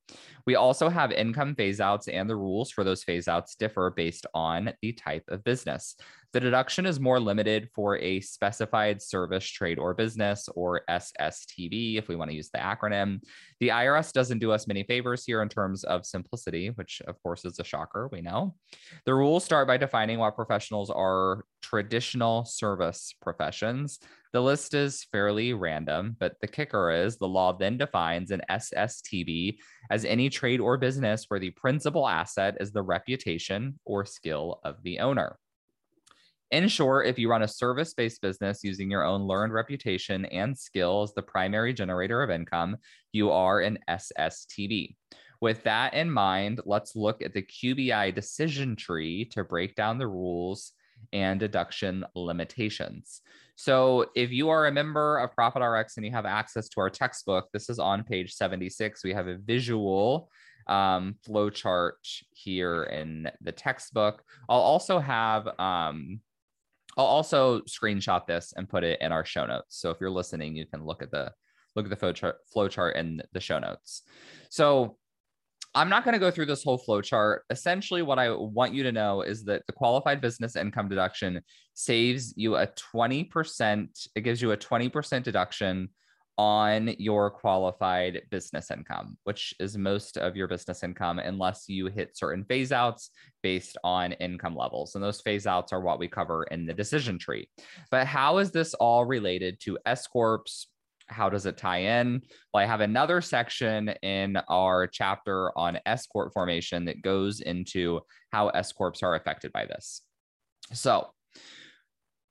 We 0.46 0.56
also 0.56 0.90
have 0.90 1.12
income 1.12 1.56
phase 1.56 1.82
outs, 1.82 2.08
and 2.08 2.30
the 2.30 2.36
rules 2.36 2.72
for 2.72 2.84
those 2.84 3.04
phase 3.04 3.28
outs 3.28 3.56
differ 3.56 3.94
based 3.96 4.26
on 4.34 4.74
the 4.82 4.94
type 4.94 5.26
of 5.28 5.44
business. 5.44 5.96
The 6.34 6.40
deduction 6.42 6.86
is 6.86 7.00
more 7.00 7.20
limited 7.20 7.70
for 7.74 7.98
a 7.98 8.20
specified 8.20 9.02
service, 9.02 9.46
trade, 9.46 9.80
or 9.80 9.94
business, 9.94 10.48
or 10.56 10.82
SSTB, 10.90 11.98
if 11.98 12.08
we 12.08 12.16
want 12.16 12.30
to 12.32 12.36
use 12.36 12.50
the 12.50 12.60
acronym. 12.60 13.22
The 13.60 13.70
IRS 13.70 14.12
doesn't 14.12 14.40
do 14.40 14.52
us 14.52 14.68
many 14.68 14.84
favors 14.84 15.26
here 15.26 15.42
in 15.42 15.50
terms 15.50 15.84
of 15.84 16.06
simplicity, 16.06 16.70
which 16.70 17.02
of 17.08 17.22
course 17.24 17.46
is 17.46 17.60
a 17.60 17.64
shocker, 17.64 18.10
we 18.12 18.22
know. 18.22 18.56
The 19.06 19.14
rules 19.14 19.46
start 19.46 19.68
by 19.68 19.78
defining 19.78 20.20
what 20.20 20.36
professionals 20.36 20.90
are 20.90 21.46
traditional 21.62 22.46
service 22.46 23.14
professions. 23.22 24.00
The 24.38 24.44
list 24.44 24.76
is 24.76 25.04
fairly 25.12 25.54
random, 25.54 26.16
but 26.20 26.36
the 26.42 26.48
kicker 26.48 26.92
is 26.92 27.18
the 27.18 27.28
law 27.28 27.54
then 27.54 27.76
defines 27.76 28.30
an 28.30 28.44
SSTB 28.48 29.58
as 29.90 30.06
any 30.06 30.30
trade 30.30 30.60
or 30.60 30.78
business 30.78 31.26
where 31.28 31.40
the 31.40 31.50
principal 31.50 32.08
asset 32.08 32.56
is 32.60 32.72
the 32.72 32.84
reputation 32.84 33.80
or 33.84 34.06
skill 34.06 34.60
of 34.64 34.76
the 34.84 35.00
owner. 35.00 35.40
In 36.52 36.68
short, 36.68 37.08
if 37.08 37.18
you 37.18 37.32
run 37.32 37.42
a 37.42 37.48
service 37.48 37.96
based 37.96 38.22
business 38.22 38.64
using 38.64 38.92
your 38.92 39.04
own 39.04 39.24
learned 39.24 39.54
reputation 39.54 40.26
and 40.26 40.56
skill 40.56 41.02
as 41.02 41.16
the 41.16 41.24
primary 41.24 41.74
generator 41.74 42.22
of 42.22 42.30
income, 42.30 42.78
you 43.12 43.32
are 43.32 43.62
an 43.62 43.80
SSTB. 43.90 44.98
With 45.42 45.64
that 45.64 45.96
in 45.96 46.12
mind, 46.12 46.62
let's 46.64 46.96
look 46.96 47.24
at 47.24 47.34
the 47.34 47.42
QBI 47.42 48.14
decision 48.14 48.76
tree 48.76 49.26
to 49.32 49.44
break 49.44 49.74
down 49.74 49.98
the 49.98 50.06
rules 50.06 50.74
and 51.12 51.40
deduction 51.40 52.06
limitations. 52.16 53.22
So 53.58 54.06
if 54.16 54.32
you 54.32 54.50
are 54.50 54.68
a 54.68 54.72
member 54.72 55.18
of 55.18 55.34
Profit 55.34 55.64
RX 55.64 55.98
and 55.98 56.06
you 56.06 56.12
have 56.12 56.28
access 56.28 56.70
to 56.70 56.80
our 56.80 56.92
textbook, 56.92 57.50
this 57.52 57.72
is 57.72 57.80
on 57.80 58.04
page 58.04 58.34
76. 58.34 59.04
We 59.04 59.14
have 59.14 59.28
a 59.28 59.38
visual 59.38 60.30
um, 60.68 61.16
flow 61.26 61.50
chart 61.50 61.98
here 62.30 62.84
in 62.84 63.32
the 63.42 63.52
textbook. 63.52 64.24
I'll 64.48 64.60
also 64.60 65.00
have 65.00 65.48
um, 65.60 66.22
I'll 66.98 67.06
also 67.06 67.62
screenshot 67.62 68.28
this 68.28 68.54
and 68.56 68.70
put 68.70 68.84
it 68.84 69.02
in 69.02 69.12
our 69.12 69.26
show 69.26 69.48
notes. 69.48 69.80
So 69.80 69.90
if 69.90 69.98
you're 70.00 70.12
listening, 70.12 70.56
you 70.56 70.68
can 70.68 70.86
look 70.86 71.02
at 71.02 71.10
the 71.10 71.32
look 71.76 71.86
at 71.86 71.90
the 71.90 71.96
flow 71.96 72.14
chart, 72.14 72.38
flow 72.54 72.68
chart 72.68 72.96
in 72.96 73.24
the 73.34 73.40
show 73.40 73.58
notes. 73.58 74.04
So 74.52 74.98
I'm 75.78 75.90
not 75.90 76.04
going 76.04 76.14
to 76.14 76.20
go 76.20 76.32
through 76.32 76.48
this 76.48 76.64
whole 76.64 76.80
flow 76.80 77.02
chart. 77.02 77.44
Essentially, 77.52 78.02
what 78.02 78.18
I 78.18 78.32
want 78.32 78.74
you 78.74 78.82
to 78.82 78.92
know 78.92 79.22
is 79.22 79.44
that 79.44 79.62
the 79.68 79.74
qualified 79.74 80.20
business 80.22 80.56
income 80.56 80.90
deduction 80.90 81.40
saves 81.76 82.34
you 82.36 82.56
a 82.56 82.66
20%, 82.96 84.08
it 84.16 84.22
gives 84.22 84.42
you 84.42 84.54
a 84.54 84.58
20% 84.58 85.22
deduction 85.22 85.90
on 86.40 86.96
your 86.98 87.30
qualified 87.30 88.24
business 88.32 88.72
income, 88.72 89.20
which 89.26 89.54
is 89.60 89.78
most 89.78 90.18
of 90.18 90.36
your 90.36 90.48
business 90.48 90.82
income, 90.82 91.20
unless 91.20 91.70
you 91.70 91.86
hit 91.86 92.18
certain 92.18 92.44
phase 92.46 92.72
outs 92.72 93.12
based 93.44 93.78
on 93.84 94.14
income 94.14 94.56
levels. 94.56 94.96
And 94.96 95.04
those 95.04 95.22
phase 95.22 95.46
outs 95.46 95.72
are 95.74 95.82
what 95.82 96.00
we 96.00 96.08
cover 96.08 96.46
in 96.46 96.66
the 96.66 96.74
decision 96.74 97.20
tree. 97.20 97.50
But 97.92 98.08
how 98.08 98.40
is 98.40 98.50
this 98.50 98.74
all 98.74 99.06
related 99.06 99.60
to 99.62 99.78
S 99.86 100.08
Corps? 100.08 100.44
How 101.10 101.30
does 101.30 101.46
it 101.46 101.58
tie 101.58 102.02
in? 102.02 102.22
Well, 102.54 102.64
I 102.64 102.68
have 102.68 102.82
another 102.82 103.22
section 103.22 103.90
in 104.02 104.38
our 104.50 104.88
chapter 104.88 105.58
on 105.58 105.80
S 105.86 106.06
Corp 106.08 106.34
formation 106.34 106.86
that 106.86 107.02
goes 107.02 107.40
into 107.40 108.02
how 108.32 108.50
S 108.50 108.74
Corps 108.74 109.02
are 109.04 109.16
affected 109.16 109.52
by 109.54 109.66
this. 109.66 110.02
So, 110.74 111.08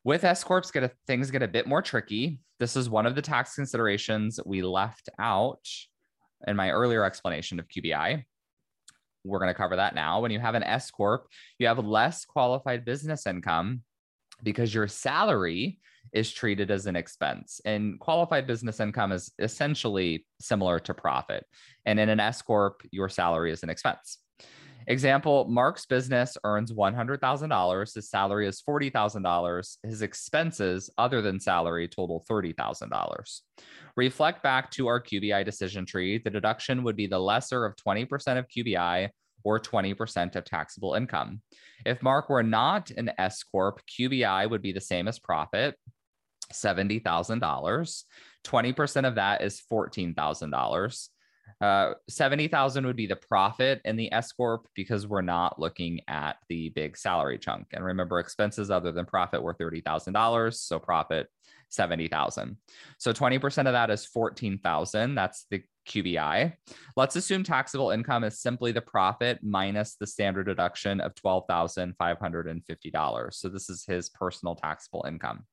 with 0.05 0.23
S 0.23 0.45
corps, 0.45 0.71
get 0.73 0.95
things 1.07 1.31
get 1.33 1.43
a 1.43 1.49
bit 1.49 1.67
more 1.67 1.83
tricky. 1.83 2.39
This 2.61 2.77
is 2.77 2.89
one 2.89 3.07
of 3.07 3.17
the 3.17 3.23
tax 3.23 3.55
considerations 3.55 4.39
we 4.47 4.63
left 4.63 5.09
out 5.19 5.67
in 6.47 6.55
my 6.55 6.71
earlier 6.71 7.05
explanation 7.05 7.59
of 7.59 7.67
QBI. 7.67 8.23
We're 9.25 9.39
going 9.41 9.51
to 9.51 9.55
cover 9.55 9.77
that 9.77 9.97
now. 9.97 10.21
When 10.21 10.31
you 10.31 10.39
have 10.39 10.55
an 10.55 10.63
S 10.63 10.93
corp, 10.93 11.27
you 11.59 11.67
have 11.67 11.85
less 11.85 12.25
qualified 12.25 12.85
business 12.85 13.27
income 13.27 13.83
because 14.43 14.73
your 14.73 14.87
salary 14.87 15.81
is 16.13 16.33
treated 16.33 16.71
as 16.71 16.87
an 16.87 16.97
expense. 16.97 17.61
And 17.65 17.99
qualified 18.01 18.47
business 18.47 18.81
income 18.81 19.13
is 19.13 19.33
essentially 19.39 20.27
similar 20.41 20.79
to 20.81 20.95
profit. 20.95 21.45
And 21.85 22.01
in 22.01 22.09
an 22.09 22.21
S 22.21 22.43
corp, 22.43 22.83
your 22.91 23.09
salary 23.09 23.53
is 23.53 23.63
an 23.63 23.71
expense. 23.71 24.19
Example 24.89 25.47
Mark's 25.49 25.85
business 25.85 26.37
earns 26.45 26.73
$100,000. 26.73 27.95
His 27.95 28.09
salary 28.09 28.47
is 28.47 28.63
$40,000. 28.63 29.77
His 29.83 30.03
expenses, 30.03 30.91
other 30.97 31.21
than 31.23 31.41
salary, 31.41 31.89
total 31.89 32.25
$30,000. 32.31 33.41
Reflect 33.97 34.43
back 34.45 34.71
to 34.73 34.87
our 34.87 35.03
QBI 35.03 35.45
decision 35.45 35.87
tree. 35.87 36.19
The 36.19 36.31
deduction 36.31 36.85
would 36.85 36.95
be 36.95 37.09
the 37.09 37.19
lesser 37.19 37.65
of 37.65 37.75
20% 37.77 38.39
of 38.39 38.47
QBI 38.49 39.11
or 39.43 39.59
20% 39.59 40.37
of 40.37 40.45
taxable 40.45 40.95
income. 40.95 41.41
If 41.85 42.03
Mark 42.03 42.29
were 42.29 42.43
not 42.43 42.91
an 42.91 43.13
S 43.19 43.43
Corp, 43.43 43.81
QBI 43.89 44.49
would 44.51 44.63
be 44.63 44.73
the 44.73 44.81
same 44.81 45.09
as 45.09 45.19
profit, 45.19 45.77
$70,000. 46.53 48.05
20% 48.45 49.09
of 49.09 49.15
that 49.17 49.43
is 49.43 49.63
$14,000. 49.71 51.09
Uh, 51.61 51.95
70,000 52.09 52.87
would 52.87 52.97
be 52.97 53.07
the 53.07 53.17
profit 53.17 53.81
in 53.85 53.97
the 53.97 54.13
S 54.13 54.33
Corp 54.33 54.67
because 54.75 55.07
we're 55.07 55.23
not 55.23 55.59
looking 55.59 56.01
at 56.09 56.37
the 56.49 56.71
big 56.71 56.97
salary 56.97 57.39
chunk. 57.39 57.69
And 57.73 57.85
remember, 57.85 58.19
expenses 58.19 58.71
other 58.71 58.93
than 58.93 59.07
profit 59.07 59.43
were 59.43 59.55
$30,000. 59.55 60.55
So 60.55 60.79
profit 60.79 61.29
70,000. 61.71 62.57
So 62.99 63.13
20% 63.13 63.67
of 63.67 63.73
that 63.73 63.91
is 63.91 64.07
14,000. 64.07 65.15
That's 65.15 65.47
the 65.51 65.63
QBI. 65.89 66.53
Let's 66.97 67.17
assume 67.17 67.43
taxable 67.43 67.91
income 67.91 68.23
is 68.25 68.41
simply 68.41 68.73
the 68.73 68.83
profit 68.83 69.39
minus 69.43 69.95
the 69.95 70.07
standard 70.07 70.45
deduction 70.47 71.01
of 71.01 71.15
$12,550. 71.15 73.35
So 73.35 73.49
this 73.49 73.71
is 73.71 73.87
his 73.87 74.11
personal 74.11 74.57
taxable 74.57 75.07
income. 75.09 75.47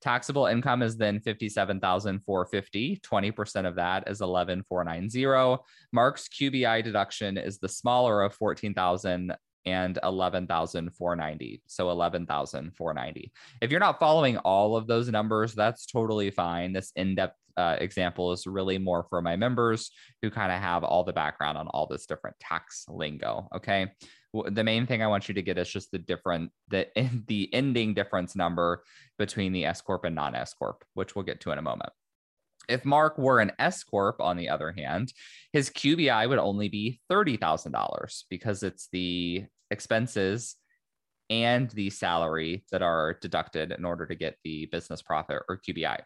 Taxable 0.00 0.46
income 0.46 0.82
is 0.82 0.96
then 0.96 1.20
57,450. 1.20 3.00
20% 3.02 3.66
of 3.66 3.74
that 3.76 4.08
is 4.08 4.20
11,490. 4.20 5.62
Mark's 5.92 6.28
QBI 6.28 6.84
deduction 6.84 7.38
is 7.38 7.58
the 7.58 7.68
smaller 7.68 8.22
of 8.22 8.34
14,000 8.34 9.34
and 9.64 9.98
11,490. 10.02 11.62
So 11.66 11.90
11,490. 11.90 13.32
If 13.60 13.70
you're 13.70 13.80
not 13.80 13.98
following 13.98 14.38
all 14.38 14.76
of 14.76 14.86
those 14.86 15.08
numbers, 15.08 15.54
that's 15.54 15.86
totally 15.86 16.30
fine. 16.30 16.72
This 16.72 16.92
in-depth 16.94 17.36
uh, 17.56 17.76
example 17.80 18.32
is 18.32 18.46
really 18.46 18.78
more 18.78 19.04
for 19.08 19.22
my 19.22 19.34
members 19.34 19.90
who 20.22 20.30
kind 20.30 20.52
of 20.52 20.60
have 20.60 20.84
all 20.84 21.04
the 21.04 21.12
background 21.12 21.56
on 21.58 21.66
all 21.68 21.86
this 21.86 22.06
different 22.06 22.36
tax 22.38 22.84
lingo. 22.88 23.48
Okay 23.56 23.90
the 24.48 24.64
main 24.64 24.86
thing 24.86 25.02
I 25.02 25.06
want 25.06 25.28
you 25.28 25.34
to 25.34 25.42
get 25.42 25.58
is 25.58 25.68
just 25.68 25.90
the 25.90 25.98
different 25.98 26.50
the 26.68 26.88
the 27.26 27.52
ending 27.52 27.94
difference 27.94 28.36
number 28.36 28.82
between 29.18 29.52
the 29.52 29.64
S 29.66 29.80
corp 29.80 30.04
and 30.04 30.14
non 30.14 30.34
S 30.34 30.54
corp, 30.54 30.84
which 30.94 31.14
we'll 31.14 31.24
get 31.24 31.40
to 31.40 31.52
in 31.52 31.58
a 31.58 31.62
moment. 31.62 31.90
If 32.68 32.84
Mark 32.84 33.16
were 33.16 33.40
an 33.40 33.52
S 33.58 33.84
corp, 33.84 34.20
on 34.20 34.36
the 34.36 34.48
other 34.48 34.72
hand, 34.72 35.12
his 35.52 35.70
QBI 35.70 36.28
would 36.28 36.38
only 36.38 36.68
be 36.68 37.00
thirty 37.08 37.36
thousand 37.36 37.72
dollars 37.72 38.24
because 38.30 38.62
it's 38.62 38.88
the 38.92 39.44
expenses 39.70 40.56
and 41.30 41.70
the 41.70 41.90
salary 41.90 42.64
that 42.70 42.82
are 42.82 43.18
deducted 43.20 43.72
in 43.72 43.84
order 43.84 44.06
to 44.06 44.14
get 44.14 44.36
the 44.44 44.66
business 44.66 45.02
profit 45.02 45.42
or 45.48 45.60
QBI. 45.66 45.98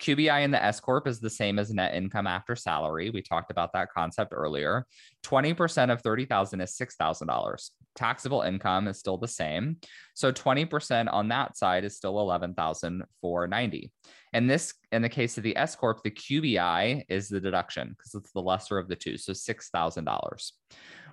QBI 0.00 0.44
in 0.44 0.50
the 0.50 0.62
S 0.62 0.80
Corp 0.80 1.06
is 1.06 1.20
the 1.20 1.30
same 1.30 1.58
as 1.58 1.72
net 1.72 1.94
income 1.94 2.26
after 2.26 2.54
salary. 2.54 3.10
We 3.10 3.22
talked 3.22 3.50
about 3.50 3.72
that 3.72 3.92
concept 3.92 4.32
earlier. 4.34 4.86
20% 5.24 5.92
of 5.92 6.00
30,000 6.02 6.60
is 6.60 6.76
$6,000. 6.76 7.70
Taxable 7.96 8.42
income 8.42 8.88
is 8.88 8.98
still 8.98 9.18
the 9.18 9.28
same. 9.28 9.78
So 10.14 10.32
20% 10.32 11.12
on 11.12 11.28
that 11.28 11.56
side 11.56 11.84
is 11.84 11.96
still 11.96 12.20
11,490. 12.20 13.92
And 14.32 14.48
this, 14.48 14.74
in 14.92 15.02
the 15.02 15.08
case 15.08 15.36
of 15.36 15.44
the 15.44 15.56
S 15.56 15.74
Corp, 15.74 16.02
the 16.02 16.10
QBI 16.10 17.04
is 17.08 17.28
the 17.28 17.40
deduction 17.40 17.94
because 17.96 18.14
it's 18.14 18.32
the 18.32 18.40
lesser 18.40 18.78
of 18.78 18.88
the 18.88 18.96
two. 18.96 19.16
So 19.16 19.32
$6,000. 19.32 20.52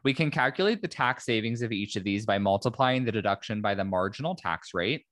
We 0.03 0.13
can 0.13 0.29
calculate 0.29 0.81
the 0.81 0.87
tax 0.87 1.25
savings 1.25 1.61
of 1.61 1.71
each 1.71 1.95
of 1.95 2.03
these 2.03 2.25
by 2.25 2.37
multiplying 2.37 3.03
the 3.03 3.11
deduction 3.11 3.61
by 3.61 3.73
the 3.73 3.83
marginal 3.83 4.35
tax 4.35 4.73
rate. 4.73 5.05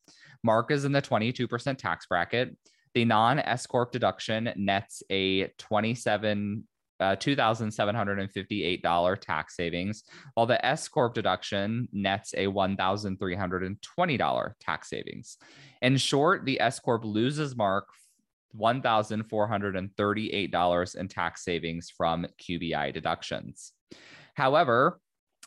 Mark 0.43 0.69
is 0.71 0.85
in 0.85 0.91
the 0.91 1.01
22% 1.01 1.77
tax 1.77 2.05
bracket. 2.05 2.55
The 2.93 3.05
non 3.05 3.39
S 3.39 3.65
Corp 3.65 3.91
deduction 3.91 4.53
nets 4.55 5.03
a 5.09 5.47
27 5.57 6.63
uh, 6.99 7.15
$2,758 7.15 9.19
tax 9.19 9.55
savings, 9.55 10.03
while 10.33 10.45
the 10.45 10.63
S 10.65 10.87
Corp 10.87 11.13
deduction 11.13 11.87
nets 11.91 12.33
a 12.33 12.47
$1,320 12.47 14.51
tax 14.59 14.89
savings. 14.89 15.37
In 15.81 15.97
short, 15.97 16.45
the 16.45 16.61
S 16.61 16.79
Corp 16.79 17.03
loses 17.03 17.53
Mark 17.55 17.87
$1,438 18.57 20.95
in 20.95 21.07
tax 21.07 21.43
savings 21.43 21.91
from 21.95 22.25
QBI 22.41 22.91
deductions. 22.93 23.73
However, 24.35 24.99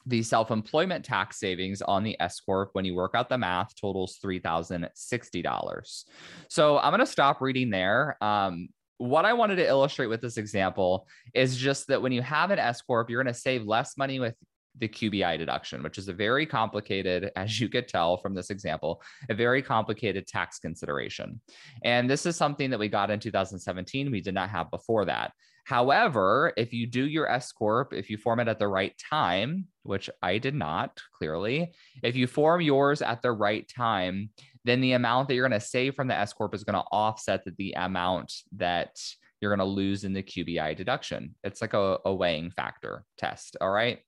the 0.06 0.22
self 0.22 0.50
employment 0.50 1.04
tax 1.04 1.38
savings 1.38 1.82
on 1.82 2.02
the 2.02 2.16
S 2.20 2.40
Corp, 2.40 2.70
when 2.72 2.84
you 2.84 2.94
work 2.94 3.12
out 3.14 3.28
the 3.28 3.38
math, 3.38 3.74
totals 3.74 4.18
$3,060. 4.24 6.04
So 6.48 6.78
I'm 6.78 6.90
going 6.90 7.00
to 7.00 7.06
stop 7.06 7.40
reading 7.40 7.70
there. 7.70 8.16
Um, 8.22 8.68
what 8.98 9.24
I 9.24 9.32
wanted 9.32 9.56
to 9.56 9.66
illustrate 9.66 10.08
with 10.08 10.20
this 10.20 10.36
example 10.36 11.06
is 11.34 11.56
just 11.56 11.86
that 11.88 12.02
when 12.02 12.12
you 12.12 12.22
have 12.22 12.50
an 12.50 12.58
S 12.58 12.82
Corp, 12.82 13.08
you're 13.08 13.22
going 13.22 13.32
to 13.32 13.40
save 13.40 13.64
less 13.64 13.96
money 13.96 14.20
with 14.20 14.34
the 14.78 14.88
QBI 14.88 15.38
deduction, 15.38 15.82
which 15.82 15.98
is 15.98 16.08
a 16.08 16.12
very 16.12 16.46
complicated, 16.46 17.30
as 17.36 17.60
you 17.60 17.68
could 17.68 17.88
tell 17.88 18.16
from 18.16 18.34
this 18.34 18.50
example, 18.50 19.02
a 19.28 19.34
very 19.34 19.62
complicated 19.62 20.26
tax 20.26 20.58
consideration. 20.58 21.40
And 21.84 22.08
this 22.08 22.26
is 22.26 22.36
something 22.36 22.70
that 22.70 22.78
we 22.78 22.88
got 22.88 23.10
in 23.10 23.20
2017. 23.20 24.10
We 24.10 24.20
did 24.20 24.34
not 24.34 24.50
have 24.50 24.70
before 24.70 25.04
that. 25.06 25.32
However, 25.68 26.54
if 26.56 26.72
you 26.72 26.86
do 26.86 27.06
your 27.06 27.30
S 27.30 27.52
Corp, 27.52 27.92
if 27.92 28.08
you 28.08 28.16
form 28.16 28.40
it 28.40 28.48
at 28.48 28.58
the 28.58 28.66
right 28.66 28.94
time, 29.10 29.66
which 29.82 30.08
I 30.22 30.38
did 30.38 30.54
not 30.54 30.98
clearly, 31.18 31.74
if 32.02 32.16
you 32.16 32.26
form 32.26 32.62
yours 32.62 33.02
at 33.02 33.20
the 33.20 33.32
right 33.32 33.68
time, 33.68 34.30
then 34.64 34.80
the 34.80 34.92
amount 34.92 35.28
that 35.28 35.34
you're 35.34 35.46
going 35.46 35.60
to 35.60 35.66
save 35.66 35.94
from 35.94 36.08
the 36.08 36.14
S 36.14 36.32
Corp 36.32 36.54
is 36.54 36.64
going 36.64 36.80
to 36.80 36.88
offset 36.90 37.44
the 37.44 37.52
the 37.58 37.74
amount 37.76 38.32
that 38.56 38.96
you're 39.42 39.54
going 39.54 39.58
to 39.58 39.74
lose 39.74 40.04
in 40.04 40.14
the 40.14 40.22
QBI 40.22 40.74
deduction. 40.74 41.34
It's 41.44 41.60
like 41.60 41.74
a, 41.74 41.98
a 42.02 42.14
weighing 42.14 42.50
factor 42.50 43.04
test. 43.18 43.58
All 43.60 43.70
right. 43.70 43.98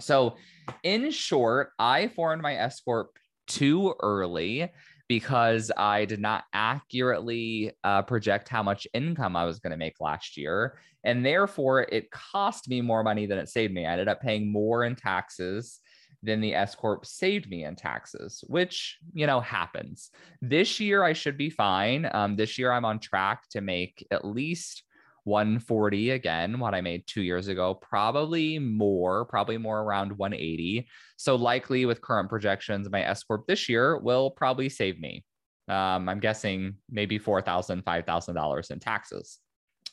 So, 0.00 0.36
in 0.82 1.10
short, 1.10 1.70
I 1.78 2.08
formed 2.08 2.42
my 2.42 2.56
S 2.56 2.80
Corp 2.80 3.16
too 3.46 3.94
early 4.00 4.70
because 5.08 5.72
I 5.76 6.04
did 6.04 6.20
not 6.20 6.44
accurately 6.52 7.72
uh, 7.82 8.02
project 8.02 8.48
how 8.48 8.62
much 8.62 8.86
income 8.92 9.36
I 9.36 9.44
was 9.44 9.58
going 9.58 9.70
to 9.70 9.76
make 9.76 10.00
last 10.00 10.36
year. 10.36 10.78
And 11.04 11.24
therefore, 11.24 11.86
it 11.90 12.10
cost 12.10 12.68
me 12.68 12.80
more 12.82 13.02
money 13.02 13.26
than 13.26 13.38
it 13.38 13.48
saved 13.48 13.72
me. 13.72 13.86
I 13.86 13.92
ended 13.92 14.08
up 14.08 14.20
paying 14.20 14.52
more 14.52 14.84
in 14.84 14.96
taxes 14.96 15.80
than 16.22 16.40
the 16.40 16.54
S 16.54 16.74
Corp 16.74 17.06
saved 17.06 17.48
me 17.48 17.64
in 17.64 17.76
taxes, 17.76 18.42
which, 18.48 18.98
you 19.12 19.26
know, 19.26 19.40
happens. 19.40 20.10
This 20.42 20.80
year, 20.80 21.04
I 21.04 21.12
should 21.12 21.38
be 21.38 21.48
fine. 21.48 22.10
Um, 22.12 22.36
this 22.36 22.58
year, 22.58 22.72
I'm 22.72 22.84
on 22.84 22.98
track 22.98 23.48
to 23.50 23.60
make 23.60 24.06
at 24.10 24.24
least 24.24 24.82
140 25.28 26.10
again, 26.10 26.58
what 26.58 26.74
I 26.74 26.80
made 26.80 27.06
two 27.06 27.22
years 27.22 27.48
ago, 27.48 27.74
probably 27.74 28.58
more, 28.58 29.26
probably 29.26 29.58
more 29.58 29.80
around 29.80 30.16
180. 30.16 30.88
So, 31.16 31.36
likely 31.36 31.84
with 31.86 32.00
current 32.00 32.28
projections, 32.28 32.90
my 32.90 33.02
S 33.02 33.22
Corp 33.22 33.46
this 33.46 33.68
year 33.68 33.98
will 33.98 34.30
probably 34.30 34.68
save 34.68 34.98
me. 34.98 35.24
Um, 35.68 36.08
I'm 36.08 36.18
guessing 36.18 36.76
maybe 36.90 37.18
$4,000, 37.18 37.84
$5,000 37.84 38.70
in 38.70 38.80
taxes. 38.80 39.38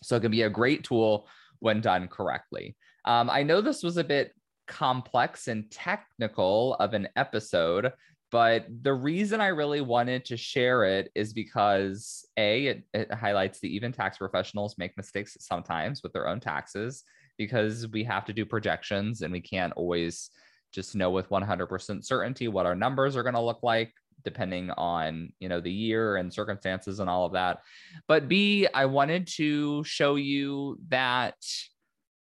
So, 0.02 0.16
it 0.16 0.22
can 0.22 0.32
be 0.32 0.44
a 0.44 0.50
great 0.50 0.84
tool 0.84 1.28
when 1.60 1.82
done 1.82 2.08
correctly. 2.08 2.76
Um, 3.04 3.30
I 3.30 3.44
know 3.44 3.62
this 3.62 3.84
was 3.84 3.98
a 3.98 4.04
bit 4.04 4.34
complex 4.68 5.48
and 5.48 5.70
technical 5.70 6.76
of 6.76 6.94
an 6.94 7.08
episode, 7.16 7.92
but 8.36 8.66
the 8.82 8.94
reason 8.94 9.40
I 9.40 9.48
really 9.48 9.80
wanted 9.80 10.26
to 10.26 10.36
share 10.36 10.84
it 10.84 11.10
is 11.16 11.32
because 11.32 12.28
A, 12.36 12.66
it, 12.66 12.84
it 12.94 13.14
highlights 13.14 13.62
the 13.62 13.74
even 13.74 13.94
tax 13.94 14.18
professionals 14.18 14.76
make 14.78 14.98
mistakes 14.98 15.38
sometimes 15.40 16.04
with 16.04 16.12
their 16.12 16.28
own 16.28 16.42
taxes 16.42 17.06
because 17.38 17.88
we 17.88 18.04
have 18.04 18.26
to 18.26 18.34
do 18.34 18.46
projections 18.46 19.22
and 19.22 19.32
we 19.32 19.40
can't 19.40 19.72
always 19.78 20.32
just 20.74 20.98
know 20.98 21.12
with 21.12 21.30
100% 21.30 22.04
certainty 22.04 22.50
what 22.50 22.66
our 22.66 22.76
numbers 22.76 23.16
are 23.16 23.24
going 23.24 23.36
to 23.36 23.40
look 23.40 23.64
like 23.64 23.94
depending 24.26 24.70
on 24.72 25.32
you 25.40 25.48
know 25.48 25.62
the 25.62 25.72
year 25.72 26.18
and 26.18 26.34
circumstances 26.34 27.00
and 27.00 27.10
all 27.10 27.26
of 27.26 27.32
that. 27.32 27.60
But 28.06 28.28
b 28.28 28.68
i 28.74 28.86
wanted 28.86 29.28
to 29.38 29.82
show 29.86 30.16
you 30.16 30.78
that 30.90 31.36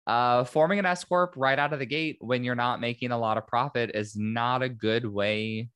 uh, 0.08 0.42
forming 0.42 0.80
an 0.80 0.86
S 0.86 1.04
corp 1.04 1.34
right 1.36 1.58
out 1.58 1.72
of 1.72 1.78
the 1.78 1.86
gate 1.86 2.16
when 2.20 2.42
you're 2.42 2.56
not 2.56 2.80
making 2.80 3.12
a 3.12 3.18
lot 3.18 3.38
of 3.38 3.46
profit 3.46 3.92
is 3.94 4.16
not 4.16 4.60
a 4.60 4.68
good 4.68 5.06
way 5.06 5.68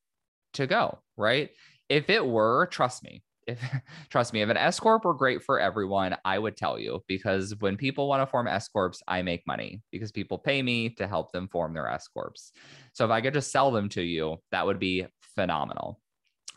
to 0.54 0.66
go, 0.66 0.98
right? 1.16 1.50
If 1.88 2.10
it 2.10 2.24
were, 2.24 2.66
trust 2.66 3.04
me, 3.04 3.22
if 3.46 3.60
trust 4.10 4.32
me, 4.32 4.42
if 4.42 4.48
an 4.48 4.56
S 4.56 4.80
corp 4.80 5.04
were 5.04 5.14
great 5.14 5.42
for 5.42 5.60
everyone, 5.60 6.16
I 6.24 6.38
would 6.38 6.56
tell 6.56 6.78
you 6.78 7.02
because 7.08 7.54
when 7.60 7.76
people 7.76 8.08
want 8.08 8.22
to 8.22 8.26
form 8.26 8.48
S 8.48 8.68
corps, 8.68 8.94
I 9.06 9.22
make 9.22 9.46
money 9.46 9.82
because 9.90 10.12
people 10.12 10.38
pay 10.38 10.62
me 10.62 10.90
to 10.90 11.06
help 11.06 11.32
them 11.32 11.48
form 11.48 11.74
their 11.74 11.88
S 11.88 12.08
corps. 12.08 12.52
So 12.92 13.04
if 13.04 13.10
I 13.10 13.20
could 13.20 13.34
just 13.34 13.52
sell 13.52 13.70
them 13.70 13.88
to 13.90 14.02
you, 14.02 14.38
that 14.50 14.66
would 14.66 14.78
be 14.78 15.06
phenomenal. 15.34 16.00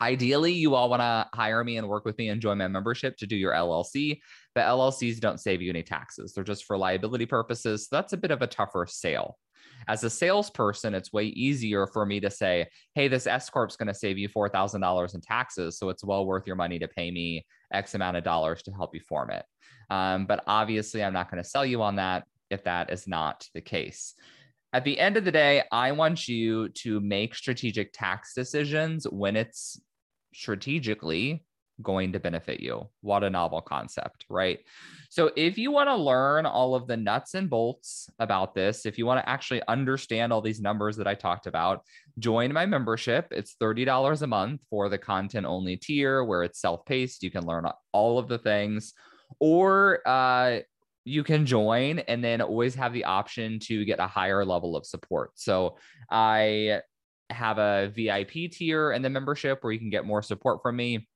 Ideally, 0.00 0.52
you 0.52 0.76
all 0.76 0.88
want 0.88 1.00
to 1.00 1.28
hire 1.34 1.64
me 1.64 1.76
and 1.76 1.88
work 1.88 2.04
with 2.04 2.16
me 2.18 2.28
and 2.28 2.40
join 2.40 2.58
my 2.58 2.68
membership 2.68 3.16
to 3.16 3.26
do 3.26 3.34
your 3.34 3.52
LLC, 3.52 4.20
but 4.54 4.64
LLCs 4.64 5.18
don't 5.18 5.40
save 5.40 5.60
you 5.60 5.70
any 5.70 5.82
taxes. 5.82 6.32
They're 6.32 6.44
just 6.44 6.66
for 6.66 6.78
liability 6.78 7.26
purposes. 7.26 7.88
So 7.88 7.96
that's 7.96 8.12
a 8.12 8.16
bit 8.16 8.30
of 8.30 8.40
a 8.40 8.46
tougher 8.46 8.86
sale. 8.88 9.36
As 9.86 10.04
a 10.04 10.10
salesperson, 10.10 10.94
it's 10.94 11.12
way 11.12 11.26
easier 11.26 11.86
for 11.86 12.04
me 12.04 12.20
to 12.20 12.30
say, 12.30 12.66
hey, 12.94 13.08
this 13.08 13.26
S 13.26 13.50
going 13.50 13.86
to 13.86 13.94
save 13.94 14.18
you 14.18 14.28
$4,000 14.28 15.14
in 15.14 15.20
taxes. 15.20 15.78
So 15.78 15.88
it's 15.88 16.04
well 16.04 16.26
worth 16.26 16.46
your 16.46 16.56
money 16.56 16.78
to 16.78 16.88
pay 16.88 17.10
me 17.10 17.46
X 17.72 17.94
amount 17.94 18.16
of 18.16 18.24
dollars 18.24 18.62
to 18.64 18.72
help 18.72 18.94
you 18.94 19.00
form 19.00 19.30
it. 19.30 19.44
Um, 19.90 20.26
but 20.26 20.42
obviously, 20.46 21.02
I'm 21.02 21.12
not 21.12 21.30
going 21.30 21.42
to 21.42 21.48
sell 21.48 21.64
you 21.64 21.82
on 21.82 21.96
that 21.96 22.24
if 22.50 22.64
that 22.64 22.90
is 22.90 23.06
not 23.06 23.46
the 23.54 23.60
case. 23.60 24.14
At 24.72 24.84
the 24.84 24.98
end 24.98 25.16
of 25.16 25.24
the 25.24 25.32
day, 25.32 25.62
I 25.72 25.92
want 25.92 26.28
you 26.28 26.68
to 26.70 27.00
make 27.00 27.34
strategic 27.34 27.92
tax 27.92 28.34
decisions 28.34 29.04
when 29.04 29.34
it's 29.34 29.80
strategically 30.34 31.42
going 31.82 32.12
to 32.12 32.20
benefit 32.20 32.60
you. 32.60 32.88
What 33.00 33.24
a 33.24 33.30
novel 33.30 33.60
concept, 33.60 34.24
right? 34.28 34.60
So, 35.10 35.30
if 35.36 35.56
you 35.56 35.70
want 35.70 35.88
to 35.88 35.96
learn 35.96 36.46
all 36.46 36.74
of 36.74 36.86
the 36.86 36.96
nuts 36.96 37.34
and 37.34 37.48
bolts 37.48 38.10
about 38.18 38.54
this, 38.54 38.84
if 38.84 38.98
you 38.98 39.06
want 39.06 39.24
to 39.24 39.28
actually 39.28 39.62
understand 39.68 40.32
all 40.32 40.40
these 40.40 40.60
numbers 40.60 40.96
that 40.96 41.06
I 41.06 41.14
talked 41.14 41.46
about, 41.46 41.82
join 42.18 42.52
my 42.52 42.66
membership. 42.66 43.28
It's 43.30 43.56
$30 43.60 44.22
a 44.22 44.26
month 44.26 44.62
for 44.68 44.88
the 44.88 44.98
content 44.98 45.46
only 45.46 45.76
tier 45.76 46.24
where 46.24 46.42
it's 46.42 46.60
self 46.60 46.84
paced. 46.84 47.22
You 47.22 47.30
can 47.30 47.46
learn 47.46 47.66
all 47.92 48.18
of 48.18 48.28
the 48.28 48.38
things, 48.38 48.94
or 49.38 50.06
uh, 50.06 50.60
you 51.04 51.24
can 51.24 51.46
join 51.46 52.00
and 52.00 52.22
then 52.22 52.42
always 52.42 52.74
have 52.74 52.92
the 52.92 53.04
option 53.04 53.58
to 53.60 53.84
get 53.84 53.98
a 53.98 54.06
higher 54.06 54.44
level 54.44 54.76
of 54.76 54.84
support. 54.84 55.30
So, 55.36 55.76
I 56.10 56.80
have 57.30 57.58
a 57.58 57.92
VIP 57.94 58.50
tier 58.50 58.92
in 58.92 59.02
the 59.02 59.10
membership 59.10 59.62
where 59.62 59.72
you 59.72 59.78
can 59.78 59.90
get 59.90 60.06
more 60.06 60.22
support 60.22 60.62
from 60.62 60.76
me 60.76 61.06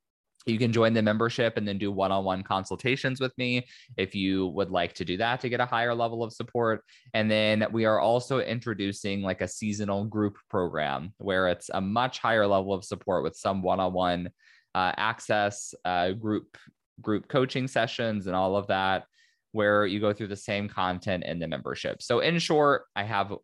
you 0.46 0.58
can 0.58 0.72
join 0.72 0.92
the 0.92 1.02
membership 1.02 1.56
and 1.56 1.66
then 1.66 1.78
do 1.78 1.92
one-on-one 1.92 2.42
consultations 2.42 3.20
with 3.20 3.36
me 3.38 3.66
if 3.96 4.14
you 4.14 4.48
would 4.48 4.70
like 4.70 4.92
to 4.94 5.04
do 5.04 5.16
that 5.16 5.40
to 5.40 5.48
get 5.48 5.60
a 5.60 5.66
higher 5.66 5.94
level 5.94 6.22
of 6.22 6.32
support. 6.32 6.84
And 7.14 7.30
then 7.30 7.66
we 7.72 7.84
are 7.84 8.00
also 8.00 8.40
introducing 8.40 9.22
like 9.22 9.40
a 9.40 9.48
seasonal 9.48 10.04
group 10.04 10.36
program 10.50 11.12
where 11.18 11.48
it's 11.48 11.70
a 11.72 11.80
much 11.80 12.18
higher 12.18 12.46
level 12.46 12.72
of 12.72 12.84
support 12.84 13.22
with 13.22 13.36
some 13.36 13.62
one-on-one 13.62 14.30
uh, 14.74 14.92
access 14.96 15.74
uh, 15.84 16.12
group 16.12 16.56
group 17.00 17.26
coaching 17.28 17.66
sessions 17.66 18.26
and 18.26 18.36
all 18.36 18.56
of 18.56 18.66
that 18.68 19.04
where 19.52 19.86
you 19.86 20.00
go 20.00 20.12
through 20.12 20.28
the 20.28 20.36
same 20.36 20.68
content 20.68 21.24
in 21.24 21.38
the 21.38 21.48
membership. 21.48 22.02
So 22.02 22.20
in 22.20 22.38
short 22.38 22.84
i 22.94 23.02
have 23.02 23.34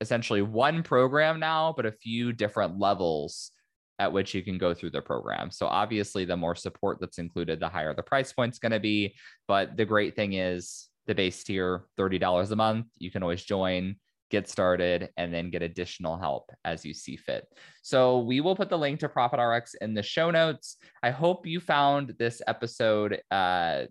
essentially 0.00 0.42
one 0.42 0.82
program 0.82 1.40
now 1.40 1.74
but 1.76 1.86
a 1.86 1.92
few 1.92 2.32
different 2.32 2.78
levels 2.78 3.50
at 3.98 4.12
which 4.12 4.34
you 4.34 4.42
can 4.42 4.58
go 4.58 4.74
through 4.74 4.90
the 4.90 5.02
program. 5.02 5.50
So 5.50 5.66
obviously, 5.66 6.24
the 6.24 6.36
more 6.36 6.54
support 6.54 6.98
that's 7.00 7.18
included, 7.18 7.60
the 7.60 7.68
higher 7.68 7.94
the 7.94 8.02
price 8.02 8.32
point's 8.32 8.58
going 8.58 8.72
to 8.72 8.80
be. 8.80 9.14
But 9.46 9.76
the 9.76 9.84
great 9.84 10.14
thing 10.14 10.34
is 10.34 10.88
the 11.06 11.14
base 11.14 11.42
tier, 11.42 11.84
$30 11.98 12.50
a 12.50 12.56
month. 12.56 12.86
You 12.98 13.10
can 13.10 13.22
always 13.22 13.42
join, 13.42 13.96
get 14.30 14.48
started, 14.48 15.08
and 15.16 15.32
then 15.32 15.50
get 15.50 15.62
additional 15.62 16.16
help 16.16 16.50
as 16.64 16.84
you 16.84 16.94
see 16.94 17.16
fit. 17.16 17.46
So 17.82 18.20
we 18.20 18.40
will 18.40 18.54
put 18.54 18.68
the 18.68 18.78
link 18.78 19.00
to 19.00 19.08
Profit 19.08 19.40
RX 19.40 19.74
in 19.74 19.94
the 19.94 20.02
show 20.02 20.30
notes. 20.30 20.76
I 21.02 21.10
hope 21.10 21.46
you 21.46 21.60
found 21.60 22.14
this 22.18 22.42
episode 22.46 23.20
uh, 23.30 23.84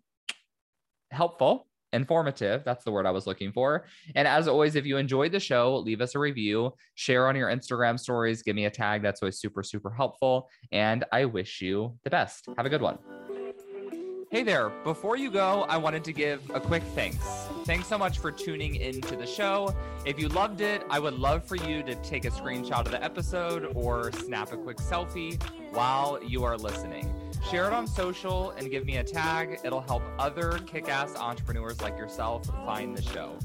helpful 1.12 1.68
informative. 1.94 2.64
That's 2.64 2.84
the 2.84 2.92
word 2.92 3.06
I 3.06 3.12
was 3.12 3.28
looking 3.28 3.52
for. 3.52 3.86
And 4.16 4.28
as 4.28 4.48
always, 4.48 4.76
if 4.76 4.86
you 4.86 4.98
enjoyed 4.98 5.32
the 5.32 5.40
show, 5.40 5.78
leave 5.78 6.02
us 6.02 6.16
a 6.16 6.20
review, 6.20 6.74
share 6.96 7.28
on 7.28 7.36
your 7.36 7.50
Instagram 7.50 8.00
stories, 8.00 8.44
give 8.44 8.56
me 8.56 8.66
a 8.66 8.70
tag. 8.70 9.02
That's 9.02 9.22
always 9.22 9.40
super, 9.40 9.64
super 9.64 9.90
helpful. 9.90 10.50
And 10.72 11.06
I 11.12 11.26
wish 11.26 11.62
you 11.62 11.98
the 12.04 12.10
best. 12.10 12.48
Have 12.58 12.66
a 12.66 12.70
good 12.70 12.82
one. 12.82 12.98
Hey 14.30 14.44
there. 14.44 14.70
Before 14.84 15.16
you 15.16 15.32
go, 15.32 15.64
I 15.70 15.78
wanted 15.78 16.04
to 16.04 16.12
give 16.12 16.42
a 16.54 16.60
quick 16.60 16.84
thanks. 16.94 17.26
Thanks 17.66 17.88
so 17.88 17.98
much 17.98 18.20
for 18.20 18.30
tuning 18.30 18.76
into 18.76 19.16
the 19.16 19.26
show. 19.26 19.74
If 20.06 20.20
you 20.20 20.28
loved 20.28 20.60
it, 20.60 20.84
I 20.90 21.00
would 21.00 21.14
love 21.14 21.46
for 21.46 21.56
you 21.56 21.82
to 21.84 21.96
take 21.96 22.26
a 22.26 22.30
screenshot 22.30 22.86
of 22.86 22.92
the 22.92 23.02
episode 23.02 23.72
or 23.74 24.12
snap 24.12 24.52
a 24.52 24.58
quick 24.58 24.78
selfie 24.78 25.42
while 25.72 26.22
you 26.22 26.44
are 26.44 26.58
listening. 26.58 27.14
Share 27.50 27.68
it 27.68 27.74
on 27.74 27.88
social 27.88 28.52
and 28.52 28.70
give 28.70 28.86
me 28.86 28.98
a 28.98 29.04
tag. 29.04 29.60
It'll 29.64 29.82
help 29.82 30.04
other 30.20 30.60
kick 30.66 30.90
ass 30.90 31.16
entrepreneurs 31.16 31.82
like 31.82 31.98
yourself 31.98 32.46
find 32.66 32.96
the 32.96 33.02
show. 33.02 33.38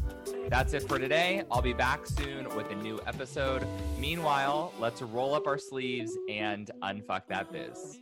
That's 0.48 0.74
it 0.74 0.88
for 0.88 0.98
today. 0.98 1.44
I'll 1.50 1.62
be 1.62 1.72
back 1.72 2.06
soon 2.06 2.54
with 2.56 2.70
a 2.70 2.74
new 2.74 3.00
episode. 3.06 3.66
Meanwhile, 3.98 4.72
let's 4.78 5.00
roll 5.02 5.34
up 5.34 5.46
our 5.46 5.58
sleeves 5.58 6.18
and 6.28 6.70
unfuck 6.82 7.22
that 7.28 7.52
biz. 7.52 8.01